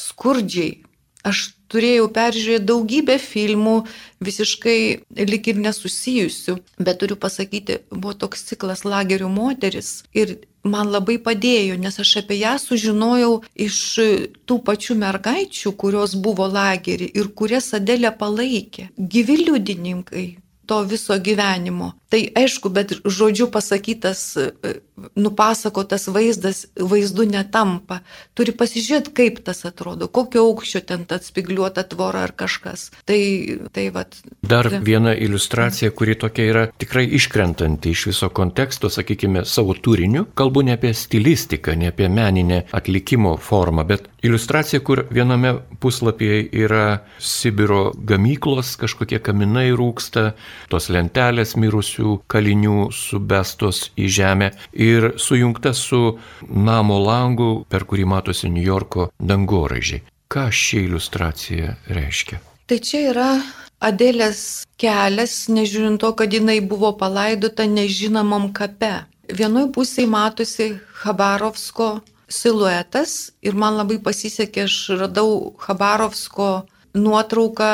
[0.00, 0.85] skurdžiai.
[1.26, 3.76] Aš turėjau peržiūrėti daugybę filmų,
[4.22, 4.78] visiškai
[5.26, 10.36] lik ir nesusijusių, bet turiu pasakyti, buvo toks ciklas Lagerių moteris ir
[10.66, 13.34] man labai padėjo, nes aš apie ją sužinojau
[13.66, 13.82] iš
[14.46, 18.90] tų pačių mergaičių, kurios buvo lagerį ir kurias Adelė palaikė.
[18.96, 20.26] Gyvi liudininkai
[20.66, 21.92] to viso gyvenimo.
[22.10, 24.34] Tai aišku, bet žodžiu pasakytas,
[25.16, 28.00] nupasakotas vaizdas vaizdu netampa.
[28.36, 32.88] Turi pasižiūrėti, kaip tas atrodo, kokio aukščio ten ta spigliuota tvora ar kažkas.
[33.08, 33.20] Tai,
[33.76, 34.16] tai vat.
[34.46, 40.26] Dar viena iliustracija, kuri tokia yra tikrai iškrentanti iš viso konteksto, sakykime, savo turiniu.
[40.34, 46.86] Kalbu ne apie stilistiką, ne apie meninę atlikimo formą, bet iliustracija, kur viename puslapyje yra
[47.20, 50.30] Sibiro gamyklos, kažkokie kaminai rūksta,
[50.72, 54.85] tos lentelės mirusių kalinių subestos į žemę ir
[55.20, 56.18] sujungta su
[56.48, 60.02] namo langu, per kurį matosi New Yorko dangoraižiai.
[60.32, 62.40] Ką ši iliustracija reiškia?
[62.66, 63.30] Tai čia yra
[63.86, 69.04] Adėlės kelias, nežiūrint to, kad jinai buvo palaidota nežinomam kape.
[69.28, 70.68] Vienoje pusėje matosi
[71.02, 71.90] Habarovsko
[72.28, 76.48] siluetas ir man labai pasisekė, aš radau Habarovsko
[76.96, 77.70] nuotrauką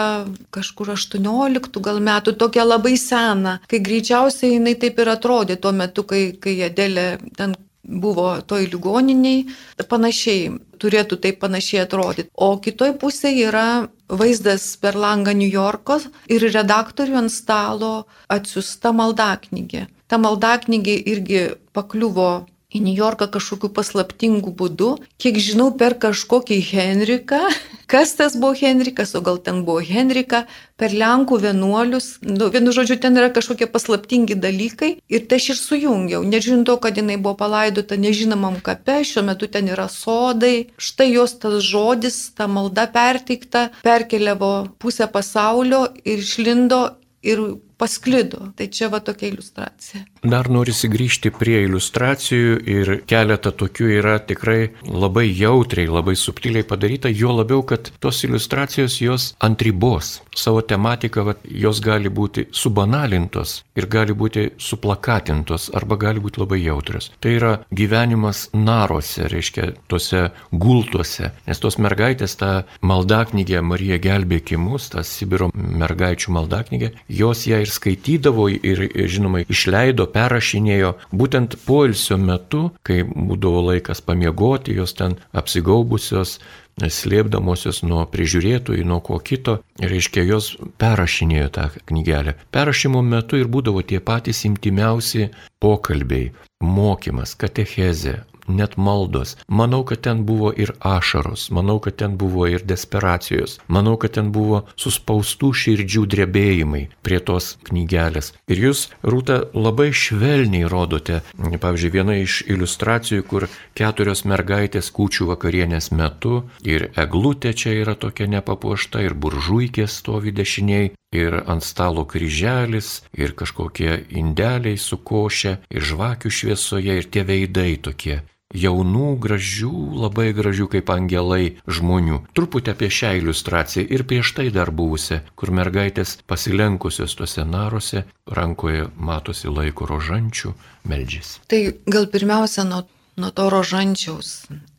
[0.55, 6.05] kažkur 18 gal metų, tokia labai sena, kai greičiausiai jinai taip ir atrodė tuo metu,
[6.09, 7.07] kai, kai Adelė
[7.39, 9.47] ten buvo toj ligoniniai,
[9.91, 12.31] panašiai, turėtų taip panašiai atrodyti.
[12.35, 13.67] O kitoj pusėje yra
[14.09, 15.99] vaizdas per langą New Yorko
[16.31, 17.93] ir redaktorių ant stalo
[18.31, 19.89] atsiusta maldaknygė.
[20.07, 27.41] Ta maldaknygė irgi pakliuvo į New Yorką kažkokiu paslaptingu būdu, kiek žinau, per kažkokį Henriką.
[27.93, 30.47] Kas tas buvo Henrikas, o gal ten buvo Henrika,
[30.81, 32.07] per Lenkų vienuolius.
[32.25, 36.23] Nu, vienu žodžiu, ten yra kažkokie paslaptingi dalykai ir tai aš ir sujungiau.
[36.25, 40.71] Nežinau to, kad jinai buvo palaidota nežinomam kape, šiuo metu ten yra sodai.
[40.81, 46.81] Štai jos tas žodis, ta malda perteikta, perkeliavo pusę pasaulio ir išlindo
[47.23, 47.45] ir
[47.83, 48.53] pasklido.
[48.57, 50.05] Tai čia va tokia iliustracija.
[50.23, 57.11] Dar norisi grįžti prie iliustracijų ir keletą tokių yra tikrai labai jautriai, labai subtiliai padaryta,
[57.11, 60.21] jo labiau, kad tos iliustracijos jos ant ribos.
[60.39, 66.61] Savo tematiką, vat, jos gali būti subanalintos ir gali būti suplakatintos arba gali būti labai
[66.63, 67.11] jautrios.
[67.19, 72.53] Tai yra gyvenimas narose, reiškia, tose gultuose, nes tos mergaitės, ta
[72.87, 80.95] maldaknygė Marija gelbėkimus, ta Sibiro mergaičių maldaknygė, jos ją ir skaitydavo ir, žinoma, išleido, perrašinėjo
[81.13, 86.39] būtent poilsio metu, kai būdavo laikas pamiegoti, jos ten apsigaubusios,
[86.81, 92.37] slėpdamosios nuo prižiūrėtojų, nuo ko kito, reiškia, jos perrašinėjo tą knygelę.
[92.55, 95.29] Perrašymo metu ir būdavo tie patys intimiausi
[95.61, 96.33] pokalbiai,
[96.65, 99.37] mokymas, katechezė, net maldos.
[99.49, 104.33] Manau, kad ten buvo ir ašaros, manau, kad ten buvo ir desperacijos, manau, kad ten
[104.35, 108.33] buvo suspaustų širdžių drebėjimai prie tos knygelės.
[108.51, 115.91] Ir jūs, Rūta, labai švelniai rodote, pavyzdžiui, viena iš iliustracijų, kur keturios mergaitės kūčių vakarienės
[115.97, 120.93] metu ir eglutė čia yra tokia nepapuošta ir buržuikė stovi dešiniai.
[121.13, 127.77] Ir ant stalo kryželis, ir kažkokie indeliai su koše, ir žvakių šviesoje, ir tie veidai
[127.77, 128.23] tokie
[128.53, 129.73] jaunų, gražių,
[130.05, 132.23] labai gražių kaip angelai žmonių.
[132.37, 138.89] Truputį apie šią iliustraciją ir prieš tai dar buvusią, kur mergaitės pasilenkusios tuose naruose, rankoje
[138.97, 140.53] matosi laiko rožančių,
[140.89, 141.41] meldžiasi.
[141.49, 142.85] Tai gal pirmiausia nuo,
[143.17, 144.35] nuo to rožančiaus.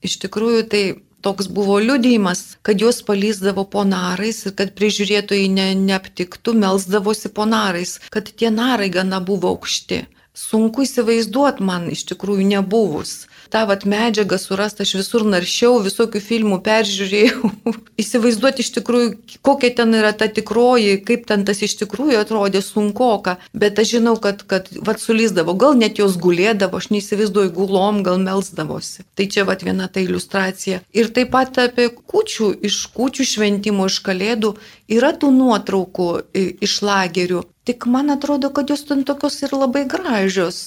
[0.06, 0.84] Iš tikrųjų tai
[1.24, 7.48] toks buvo liudijimas, kad juos palyzdavo po narais ir kad prižiūrėtojai ne, neaptiktų, melzdavosi po
[7.50, 10.04] narais, kad tie narai gana buvo aukšti.
[10.34, 16.58] Sunku įsivaizduoti man iš tikrųjų nebuvus tą vat medžiagą surasti, aš visur naršiau, visokių filmų
[16.66, 17.52] peržiūrėjau,
[18.02, 19.12] įsivaizduoti iš tikrųjų,
[19.46, 24.16] kokia ten yra ta tikroji, kaip ten tas iš tikrųjų atrodė sunkoka, bet aš žinau,
[24.24, 29.06] kad, kad vat sulyzdavo, gal net jos gulėdavo, aš neįsivaizduoju, gulom gal melsdavosi.
[29.14, 30.82] Tai čia vat viena ta iliustracija.
[30.98, 34.56] Ir taip pat apie kučių, iš kučių šventimų, iš kalėdų
[34.98, 37.44] yra tų nuotraukų iš lagerių.
[37.64, 40.58] Tik man atrodo, kad jos ten tokios ir labai gražios.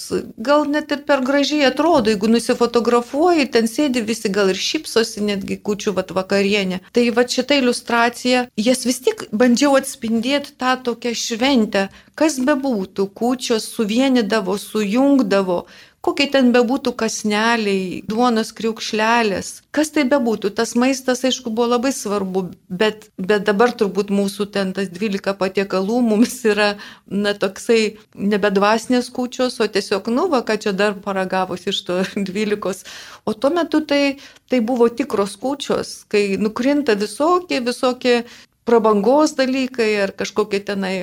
[0.49, 5.59] Gal net ir per gražiai atrodo, jeigu nusifotografuoji, ten sėdi visi gal ir šypsosi, netgi
[5.69, 6.79] kučių vat vakarienė.
[6.97, 11.83] Tai va šitą iliustraciją, jas vis tik bandžiau atspindėti tą tokią šventę,
[12.17, 15.67] kas bebūtų, kučios suvienydavo, sujungdavo,
[16.07, 22.47] kokie ten bebūtų kasneliai, duonos kriukšlelės, kas tai bebūtų, tas maistas, aišku, buvo labai svarbu,
[22.71, 26.71] bet, bet dabar turbūt mūsų ten tas 12 patiekalų mums yra,
[27.11, 32.87] na, toksai nebedvasinės kūčios, o tiesiog, nu, va, ką čia dar paragavus iš to 12.
[33.27, 34.19] O tuo metu tai,
[34.51, 38.21] tai buvo tikros kūčios, kai nukrinta visokie, visokie
[38.67, 40.97] prabangos dalykai ar kažkokie tenai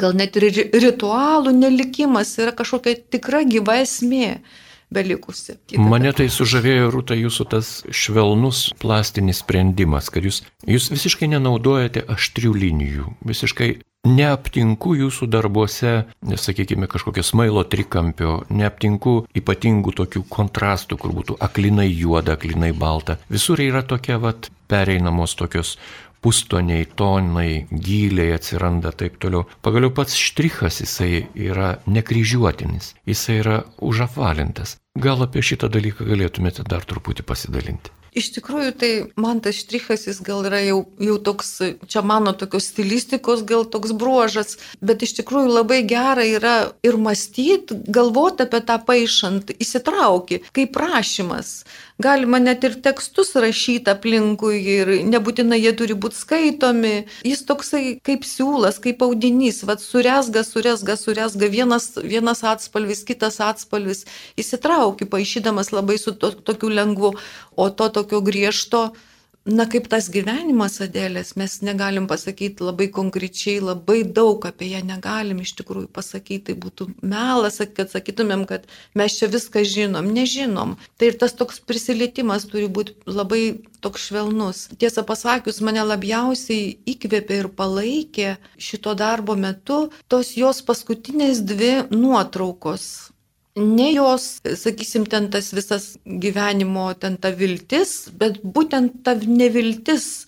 [0.00, 4.38] gal net ir ritualų nelikimas yra kažkokia tikra gyva esmė
[4.92, 5.56] belikusi.
[5.82, 12.54] Mane tai sužavėjo rūta jūsų tas švelnus plastinis sprendimas, kad jūs, jūs visiškai nenaudojate aštrių
[12.54, 13.72] linijų, visiškai
[14.06, 15.92] neaptinku jūsų darbuose,
[16.38, 23.18] sakykime, kažkokio smailo trikampio, neaptinku ypatingų tokių kontrastų, kur būtų aklinai juoda, aklinai balta.
[23.32, 25.76] Visur yra tokia vat pereinamos tokios
[26.26, 29.44] pustoniai, tonai, gyliai atsiranda taip toliau.
[29.62, 34.74] Pagaliau pats štrichas jisai yra nekryžiuotinis, jisai yra užapvalintas.
[34.98, 37.94] Gal apie šitą dalyką galėtumėte dar truputį pasidalinti?
[38.16, 41.50] Iš tikrųjų, tai man tas štrichas jis gal yra jau, jau toks,
[41.84, 46.54] čia mano tokios stilistikos gal toks bruožas, bet iš tikrųjų labai gera yra
[46.86, 51.58] ir mąstyti, galvoti apie tą paaišant, įsitraukti, kaip prašymas.
[51.96, 56.92] Galima net ir tekstus rašyti aplinkui ir nebūtinai jie turi būti skaitomi.
[57.24, 64.04] Jis toksai kaip siūlas, kaip audinys, vad suresga, suresga, suresga, vienas, vienas atspalvis, kitas atspalvis.
[64.36, 67.14] Įsitrauki, paaišydamas labai su to, tokiu lengvu,
[67.56, 68.90] o to tokio griežto
[69.46, 75.38] Na kaip tas gyvenimas Adėlės, mes negalim pasakyti labai konkrečiai, labai daug apie ją negalim
[75.44, 78.66] iš tikrųjų pasakyti, tai būtų melas, kad sakytumėm, kad
[78.98, 80.74] mes čia viską žinom, nežinom.
[80.98, 83.42] Tai ir tas toks prisilietimas turi būti labai
[83.86, 84.66] toks švelnus.
[84.82, 93.12] Tiesą pasakius, mane labiausiai įkvėpė ir palaikė šito darbo metu tos jos paskutinės dvi nuotraukos
[93.56, 100.26] ne jos, sakysim, ten tas visas gyvenimo, ten ta viltis, bet būtent ta neviltis,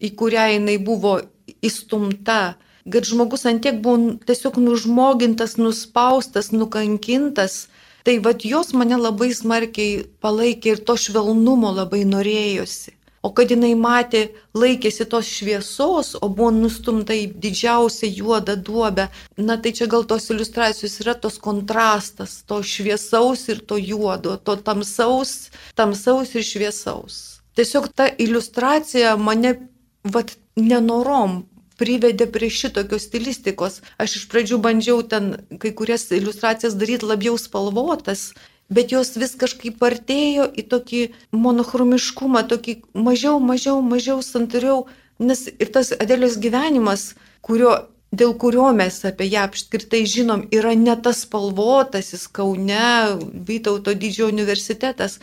[0.00, 1.18] į kurią jinai buvo
[1.62, 2.56] įstumta,
[2.88, 7.68] kad žmogus antiek buvo tiesiog nužmogintas, nuspaustas, nukankintas.
[8.02, 12.96] Tai vad jos mane labai smarkiai palaikė ir to švelnumo labai norėjosi.
[13.22, 14.22] O kad jinai matė,
[14.58, 19.06] laikėsi tos šviesos, o buvo nustumta į didžiausią juodą duobę,
[19.38, 24.56] na tai čia gal tos iliustracijos yra tos kontrastas, to šviesaus ir to juodo, to
[24.66, 27.20] tamsaus, tamsaus ir šviesaus.
[27.54, 29.54] Tiesiog ta iliustracija mane,
[30.02, 31.44] vad, nenorom
[31.78, 33.80] privedė prie šitokios stilistikos.
[34.02, 38.32] Aš iš pradžių bandžiau ten kai kurias iliustracijas daryti labiau spalvotas,
[38.72, 41.02] bet jos vis kažkaip artėjo į tokį
[41.36, 42.76] monochromiškumą, tokį
[43.08, 44.86] mažiau, mažiau, mažiau santariau,
[45.20, 47.12] nes ir tas Adelės gyvenimas,
[47.44, 47.74] kurio,
[48.12, 55.18] dėl kurio mes apie ją apskritai žinom, yra ne tas spalvotasis Kaune, Vytauto didžiojo universitetas,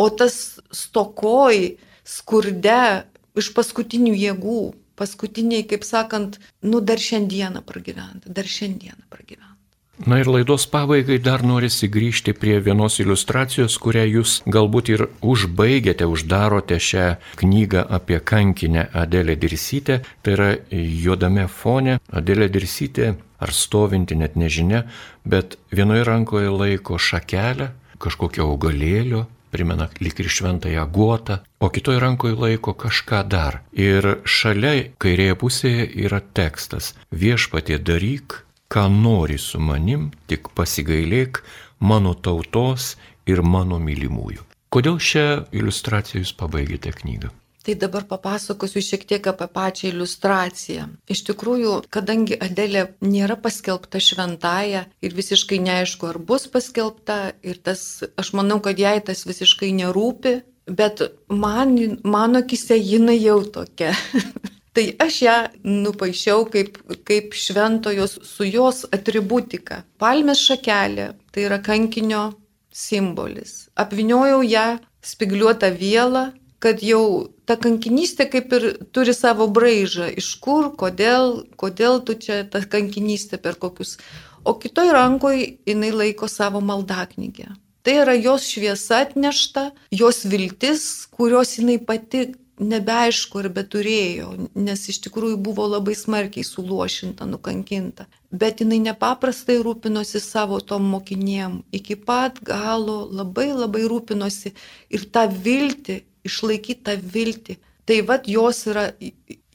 [0.00, 1.76] o tas stokoj,
[2.06, 3.06] skurde,
[3.38, 4.62] iš paskutinių jėgų,
[5.00, 9.59] paskutiniai, kaip sakant, nu dar šiandieną pragyventi, dar šiandieną pragyventi.
[10.06, 16.08] Na ir laidos pabaigai dar norisi grįžti prie vienos iliustracijos, kurią jūs galbūt ir užbaigėte,
[16.08, 17.08] uždarote šią
[17.42, 20.00] knygą apie kankinę Adelę Dirsytę.
[20.22, 23.12] Tai yra juodame fone Adelė Dirsytė,
[23.44, 24.86] ar stovinti net nežinia,
[25.24, 32.40] bet vienoje rankoje laiko šakelę, kažkokio augalėlio, primena lik ir šventąją guotą, o kitoje rankoje
[32.40, 33.60] laiko kažką dar.
[33.76, 41.42] Ir šalia kairėje pusėje yra tekstas Viešpatie daryk, ką nori su manim, tik pasigailėk
[41.82, 42.94] mano tautos
[43.26, 44.46] ir mano mylimųjų.
[44.70, 47.32] Kodėl šią iliustraciją jūs pabaigėte knygą?
[47.60, 50.86] Tai dabar papasakosiu šiek tiek apie pačią iliustraciją.
[51.12, 57.82] Iš tikrųjų, kadangi Adelė nėra paskelbta šventąją ir visiškai neaišku, ar bus paskelbta, ir tas,
[58.16, 60.38] aš manau, kad jai tas visiškai nerūpi,
[60.70, 63.92] bet man, mano akise jinai jau tokia.
[64.76, 69.82] Tai aš ją nupaišiau kaip, kaip šventojos su jos atributika.
[69.98, 72.28] Palmės šakelė, tai yra kankinio
[72.70, 73.66] simbolis.
[73.74, 74.66] Apviniojau ją
[75.02, 76.30] spigliuotą vielą,
[76.62, 82.44] kad jau ta kankinystė kaip ir turi savo braižą, iš kur, kodėl, kodėl tu čia
[82.52, 83.96] ta kankinystė per kokius.
[84.44, 87.48] O kitoj rankoje jinai laiko savo maldaknygę.
[87.82, 90.84] Tai yra jos šviesa atnešta, jos viltis,
[91.16, 92.26] kurios jinai pati
[92.60, 98.06] nebeaišku, ar beturėjo, nes iš tikrųjų buvo labai smarkiai suluošinta, nukankinta.
[98.30, 104.52] Bet jinai nepaprastai rūpinosi savo tom mokinėm, iki pat galo labai labai rūpinosi
[104.92, 107.58] ir tą viltį, išlaikyti tą viltį.
[107.88, 108.90] Tai vad jos yra,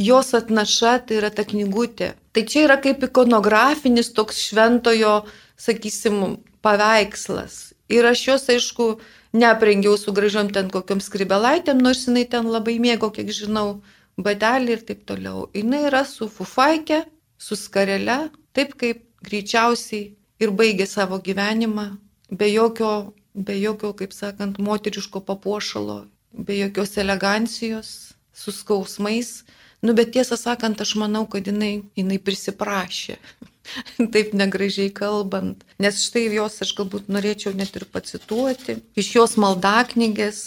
[0.02, 2.16] jos atnaša, tai yra ta knygutė.
[2.36, 5.22] Tai čia yra kaip ikonografinis toks šventojo,
[5.56, 7.76] sakysim, paveikslas.
[7.88, 8.88] Ir aš jos, aišku,
[9.36, 13.82] neaprengiau su gražiom ten kokiam skribelaitėm, nors jinai ten labai mėgo, kiek žinau,
[14.18, 15.50] batelį ir taip toliau.
[15.54, 17.04] Jis yra su fufaike,
[17.38, 18.18] su skarele,
[18.56, 21.88] taip kaip greičiausiai ir baigė savo gyvenimą,
[22.32, 22.92] be jokio,
[23.36, 27.90] be jokio, kaip sakant, moteriško papuošalo, be jokios elegancijos,
[28.36, 29.44] su skausmais.
[29.82, 33.20] Nu, bet tiesą sakant, aš manau, kad jinai, jinai prisiprašė.
[34.14, 35.64] taip negražiai kalbant.
[35.82, 38.80] Nes štai jos aš galbūt norėčiau net ir pacituoti.
[39.00, 40.42] Iš jos maldaknygės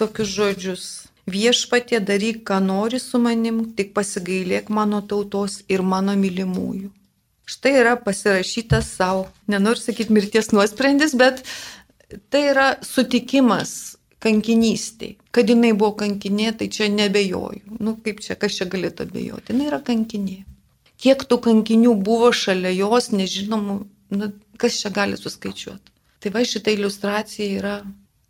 [0.00, 0.88] tokius žodžius.
[1.30, 6.88] viešpatė daryk, ką nori su manim, tik pasigailėk mano tautos ir mano mylimųjų.
[7.50, 11.42] Štai yra pasirašytas savo, nenoriu sakyti mirties nuosprendis, bet
[12.30, 15.16] tai yra sutikimas kankinystėj.
[15.34, 17.78] Kad jinai buvo kankinė, tai čia nebejoju.
[17.80, 19.54] Nu kaip čia, kas čia galėtų abejoti?
[19.54, 20.44] Jinai yra kankinė.
[21.00, 23.78] Kiek tų kankinių buvo šalia jos, nežinomų,
[24.16, 24.30] nu,
[24.60, 25.96] kas čia gali suskaičiuoti.
[26.20, 27.74] Tai va šitą iliustraciją yra,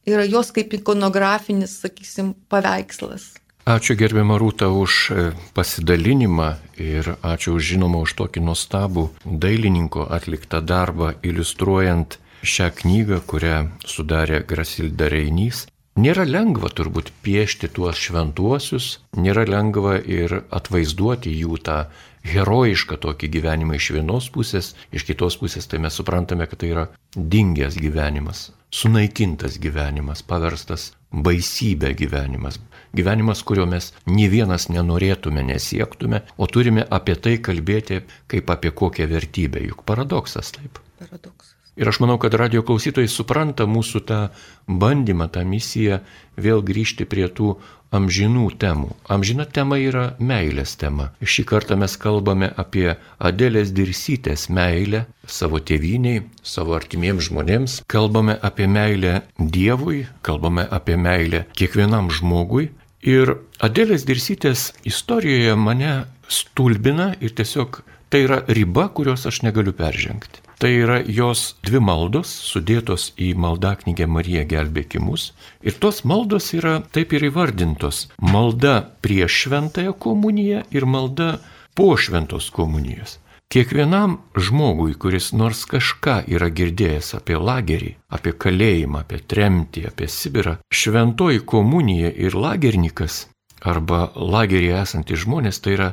[0.06, 3.32] yra jos kaip ikonografinis, sakysim, paveikslas.
[3.70, 6.46] Ačiū gerbiamą Rūtą už e, pasidalinimą
[6.80, 14.40] ir ačiū už žinoma už tokį nuostabų dailininko atliktą darbą iliustruojant šią knygą, kurią sudarė
[14.48, 15.66] Grasilda Reinys.
[16.00, 21.80] Nėra lengva turbūt piešti tuos šventuosius, nėra lengva ir atvaizduoti jų tą
[22.26, 26.86] herojišką tokį gyvenimą iš vienos pusės, iš kitos pusės tai mes suprantame, kad tai yra
[27.16, 32.60] dingęs gyvenimas, sunaikintas gyvenimas, paverstas baisybė gyvenimas,
[32.96, 39.08] gyvenimas, kurio mes nei vienas nenorėtume, nesiektume, o turime apie tai kalbėti kaip apie kokią
[39.10, 40.82] vertybę, juk paradoksas taip.
[41.00, 41.49] Paradoksas.
[41.78, 44.20] Ir aš manau, kad radio klausytojai supranta mūsų tą
[44.66, 46.00] bandymą, tą misiją
[46.40, 47.54] vėl grįžti prie tų
[47.94, 48.90] amžinų temų.
[49.10, 51.10] Amžina tema yra meilės tema.
[51.22, 57.78] Šį kartą mes kalbame apie Adelės dirsytės meilę savo tėviniai, savo artimiems žmonėms.
[57.90, 62.70] Kalbame apie meilę Dievui, kalbame apie meilę kiekvienam žmogui.
[63.06, 65.94] Ir Adelės dirsytės istorijoje mane
[66.30, 70.42] stulbina ir tiesiog tai yra riba, kurios aš negaliu peržengti.
[70.60, 75.30] Tai yra jos dvi maldos sudėtos į maldaknygę Marija gelbėkimus.
[75.64, 78.00] Ir tos maldos yra taip ir įvardintos.
[78.20, 81.30] Malda prieš šventąją komuniją ir malda
[81.72, 83.16] po šventos komunijos.
[83.50, 90.52] Kiekvienam žmogui, kuris nors kažką yra girdėjęs apie lagerį, apie kalėjimą, apie tremtį, apie Sibirą,
[90.68, 93.24] šventoji komunija ir lagernikas
[93.72, 95.88] arba lageryje esantys žmonės tai yra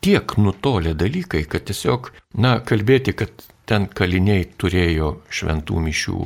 [0.00, 6.20] tiek nutolę dalykai, kad tiesiog, na, kalbėti, kad Ten kaliniai turėjo šventų mišių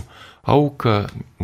[0.55, 0.97] auką,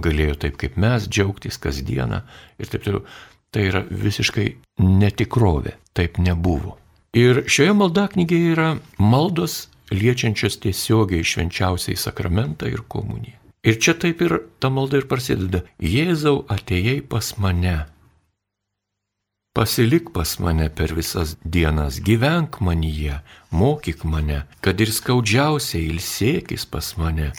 [0.05, 2.23] galėjo taip kaip mes džiaugtis kasdieną
[2.61, 3.07] ir taip toliau.
[3.55, 4.47] Tai yra visiškai
[4.83, 6.75] netikrovė, taip nebuvo.
[7.17, 8.69] Ir šioje maldaknygėje yra
[9.01, 13.39] maldos liečiančios tiesiogiai švenčiausiai sakramentą ir komuniją.
[13.67, 15.63] Ir čia taip ir ta malda ir prasideda.
[15.83, 17.87] Jėzau atėjai pas mane,
[19.57, 26.91] Pasilik pas mane per visas dienas, gyvenk manyje, mokyk mane, kad ir skaudžiausiai ilsėkis pas
[27.01, 27.31] mane,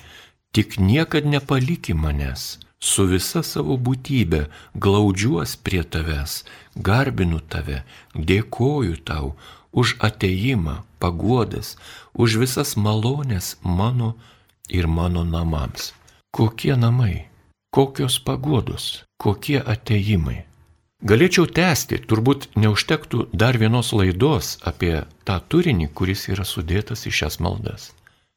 [0.50, 2.58] tik niekad nepaliki manęs.
[2.82, 4.42] Su visa savo būtybė
[4.86, 6.42] glaudžiuos prie tavęs,
[6.90, 7.84] garbinu tave,
[8.18, 9.36] dėkoju tau
[9.72, 11.76] už ateimą, paguodas,
[12.18, 14.16] už visas malonės mano
[14.74, 15.94] ir mano namams.
[16.34, 17.30] Kokie namai,
[17.70, 20.48] kokios paguodos, kokie ateimai.
[21.06, 27.38] Galėčiau tęsti, turbūt neužtektų dar vienos laidos apie tą turinį, kuris yra sudėtas į šias
[27.38, 27.92] maldas.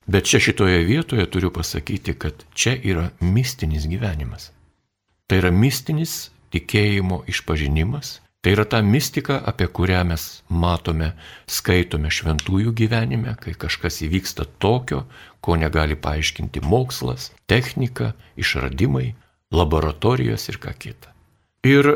[0.05, 4.51] Bet čia šitoje vietoje turiu pasakyti, kad čia yra mistinis gyvenimas.
[5.25, 11.15] Tai yra mistinis tikėjimo išpažinimas, tai yra ta mistika, apie kurią mes matome,
[11.49, 15.07] skaitome šventųjų gyvenime, kai kažkas įvyksta tokio,
[15.41, 19.15] ko negali paaiškinti mokslas, technika, išradimai,
[19.49, 21.15] laboratorijos ir ką kita.
[21.65, 21.95] Ir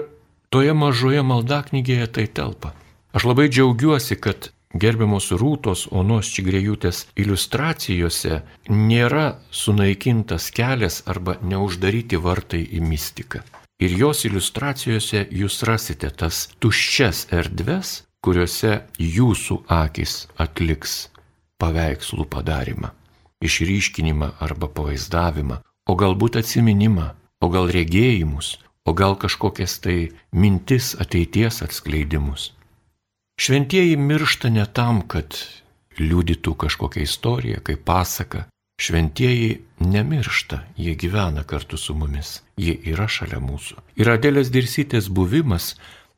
[0.54, 2.70] toje mažoje maldaknygėje tai telpa.
[3.14, 8.40] Aš labai džiaugiuosi, kad gerbiamos rūtos onos čigrėjutės iliustracijose
[8.70, 13.42] nėra sunaikintas kelias arba neuždaryti vartai į mistiką.
[13.82, 20.94] Ir jos iliustracijose jūs rasite tas tuščias erdves, kuriuose jūsų akis atliks
[21.58, 22.92] paveikslų padarimą,
[23.42, 25.58] išryškinimą arba pavaizdavimą,
[25.90, 27.10] o galbūt atsiminimą,
[27.42, 28.54] o gal regėjimus,
[28.84, 32.52] o gal kažkokias tai mintis ateities atskleidimus.
[33.40, 35.34] Šventieji miršta ne tam, kad
[35.98, 38.46] liudytų kažkokią istoriją, kaip pasaka.
[38.80, 43.78] Šventieji nemiršta, jie gyvena kartu su mumis, jie yra šalia mūsų.
[44.02, 45.76] Ir Adėlės dirsytės buvimas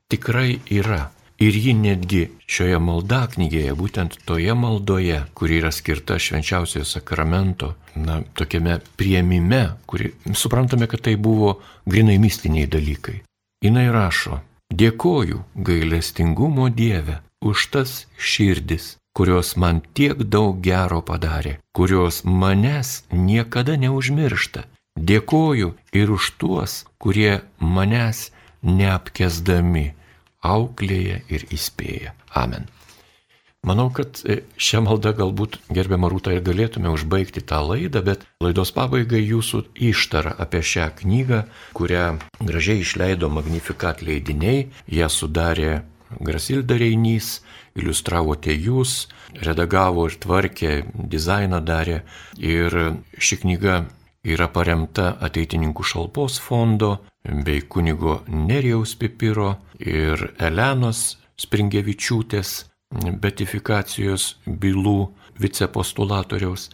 [0.08, 7.74] tikrai yra Ir ji netgi šioje maldaknygėje, būtent toje maldoje, kuri yra skirta švenčiausiojo sakramento,
[7.94, 13.18] na, tokiame prieimime, kuri, suprantame, kad tai buvo grinai mistiniai dalykai.
[13.64, 14.40] Jis rašo,
[14.72, 23.76] dėkoju gailestingumo Dieve už tas širdis, kurios man tiek daug gero padarė, kurios manęs niekada
[23.76, 24.64] neužmiršta.
[24.96, 28.30] Dėkoju ir už tuos, kurie manęs
[28.64, 29.92] neapkesdami
[30.46, 32.14] auklėja ir įspėja.
[32.36, 32.66] Amen.
[33.66, 38.70] Manau, kad e, šią maldą galbūt gerbiamą rūtą ir galėtume užbaigti tą laidą, bet laidos
[38.76, 41.40] pabaigai jūsų ištara apie šią knygą,
[41.74, 42.04] kurią
[42.46, 45.80] gražiai išleido Magnificat leidiniai, ją sudarė
[46.22, 47.40] Grasilda Reinys,
[47.74, 49.08] iliustravote jūs,
[49.42, 52.04] redagavo ir tvarkė, dizainą darė
[52.38, 52.76] ir
[53.18, 53.80] ši knyga
[54.26, 56.96] yra paremta ateitininkų šalpos fondo
[57.46, 62.52] bei kunigo Nerijaus Pipiro ir Elenos Springevičiūtės
[63.22, 64.98] betifikacijos bylų
[65.42, 66.70] vicepostulatoriaus.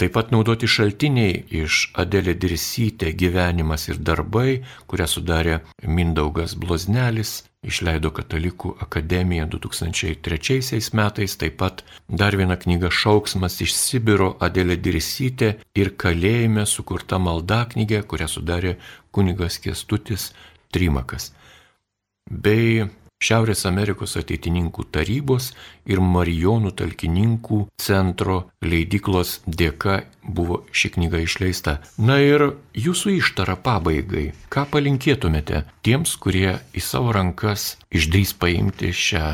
[0.00, 8.10] Taip pat naudoti šaltiniai iš Adelė Dirsytė gyvenimas ir darbai, kurią sudarė Mindaugas Bloznelis, išleido
[8.14, 15.92] Katalikų akademija 2003 metais, taip pat dar viena knyga Šauksmas iš Sibiro Adelė Dirsytė ir
[16.04, 18.76] kalėjime sukurta malda knygė, kurią sudarė
[19.12, 20.32] kunigas Kestutis
[20.72, 21.30] Trimakas.
[22.30, 22.88] Bei
[23.22, 25.52] Šiaurės Amerikos ateitininkų tarybos
[25.86, 31.76] ir Marijonų talkininkų centro leidyklos dėka buvo ši knyga išleista.
[32.02, 39.26] Na ir jūsų ištara pabaigai, ką palinkėtumėte tiems, kurie į savo rankas išdrys paimti šią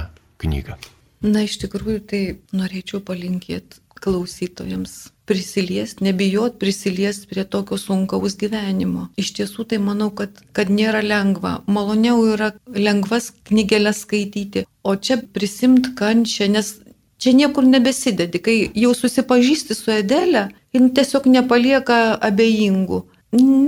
[0.44, 0.76] knygą?
[1.24, 2.22] Na, iš tikrųjų, tai
[2.54, 9.08] norėčiau palinkėti klausytojams prisiliest, nebijot prisiliest prie tokio sunkaus gyvenimo.
[9.20, 11.58] Iš tiesų tai manau, kad, kad nėra lengva.
[11.68, 16.72] Maloniau yra lengvas knygelės skaityti, o čia prisimt kančią, nes
[17.20, 18.40] čia niekur nebesidedi.
[18.40, 23.02] Kai jau susipažįsti su Edelė, jin tiesiog nepalieka abejingų.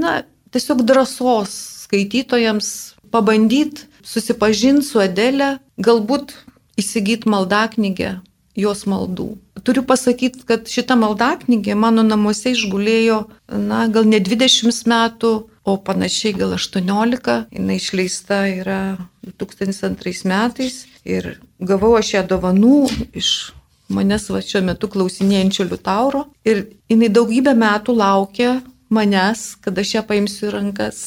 [0.00, 0.22] Na,
[0.54, 1.52] tiesiog drąsos
[1.84, 2.72] skaitytojams
[3.12, 6.32] pabandyti susipažinti su Edelė, galbūt
[6.80, 8.20] įsigyti maldaknygę
[8.61, 9.30] jos maldų.
[9.64, 15.32] Turiu pasakyti, kad šita maldaknygė mano namuose išgulėjo, na, gal ne 20 metų,
[15.64, 17.36] o panašiai gal 18.
[17.52, 18.80] Jis išleista yra
[19.26, 23.30] 2002 metais ir gavau aš ją dovanų iš
[23.90, 26.26] manęs va šiuo metu klausinėjančio Liutauro.
[26.46, 31.02] Ir jinai daugybę metų laukia manęs, kad aš ją paimsiu į rankas.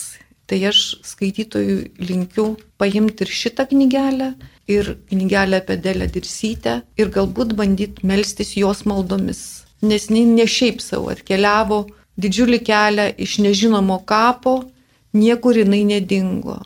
[0.47, 4.34] Tai aš skaitytojui linkiu paimti ir šitą knygelę
[4.68, 9.64] ir knygelę apie Dėlę Dirsytę ir galbūt bandyti melstis jos maldomis.
[9.82, 11.84] Nes ne šiaip savo atkeliavo
[12.18, 14.64] didžiulį kelią iš nežinomo kapo,
[15.14, 16.59] niekur jinai nedingo.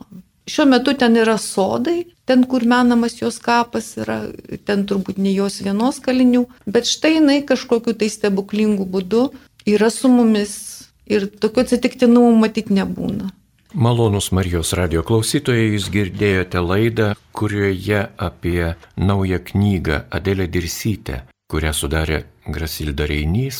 [0.47, 4.21] Šiuo metu ten yra sodai, ten kur menamas jos kapas yra,
[4.63, 9.27] ten turbūt ne jos vienos kalinių, bet štai jinai kažkokiu tai stebuklingu būdu
[9.67, 10.53] yra su mumis
[11.07, 13.31] ir tokio atsitiktinumų matyti nebūna.
[13.79, 21.19] Malonus Marijos radio klausytojai, jūs girdėjote laidą, kurioje apie naują knygą Adelė Dirsytė,
[21.53, 22.17] kurią sudarė
[22.49, 23.59] Grasilda Reinys,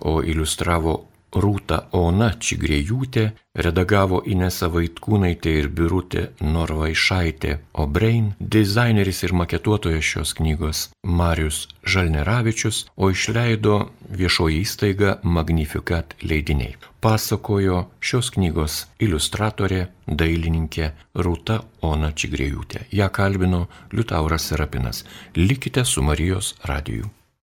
[0.00, 0.96] o iliustravo
[1.36, 3.28] Rūta Ona Čigrėjūtė,
[3.60, 13.12] redagavo Inesa Vaitkūnaitė ir Birutė Norvaišaitė Obrein, dizaineris ir maketuotojas šios knygos Marius Žalneravičius, o
[13.12, 16.87] išleido viešoji įstaiga Magnificat leidiniai.
[16.98, 19.84] Pasakojo šios knygos iliustratorė,
[20.22, 20.88] dailininkė
[21.22, 22.88] Rūta Ona Čigrėjūtė.
[22.90, 25.04] Ja kalbino Liutauras Serapinas.
[25.38, 27.06] Likite su Marijos radiju.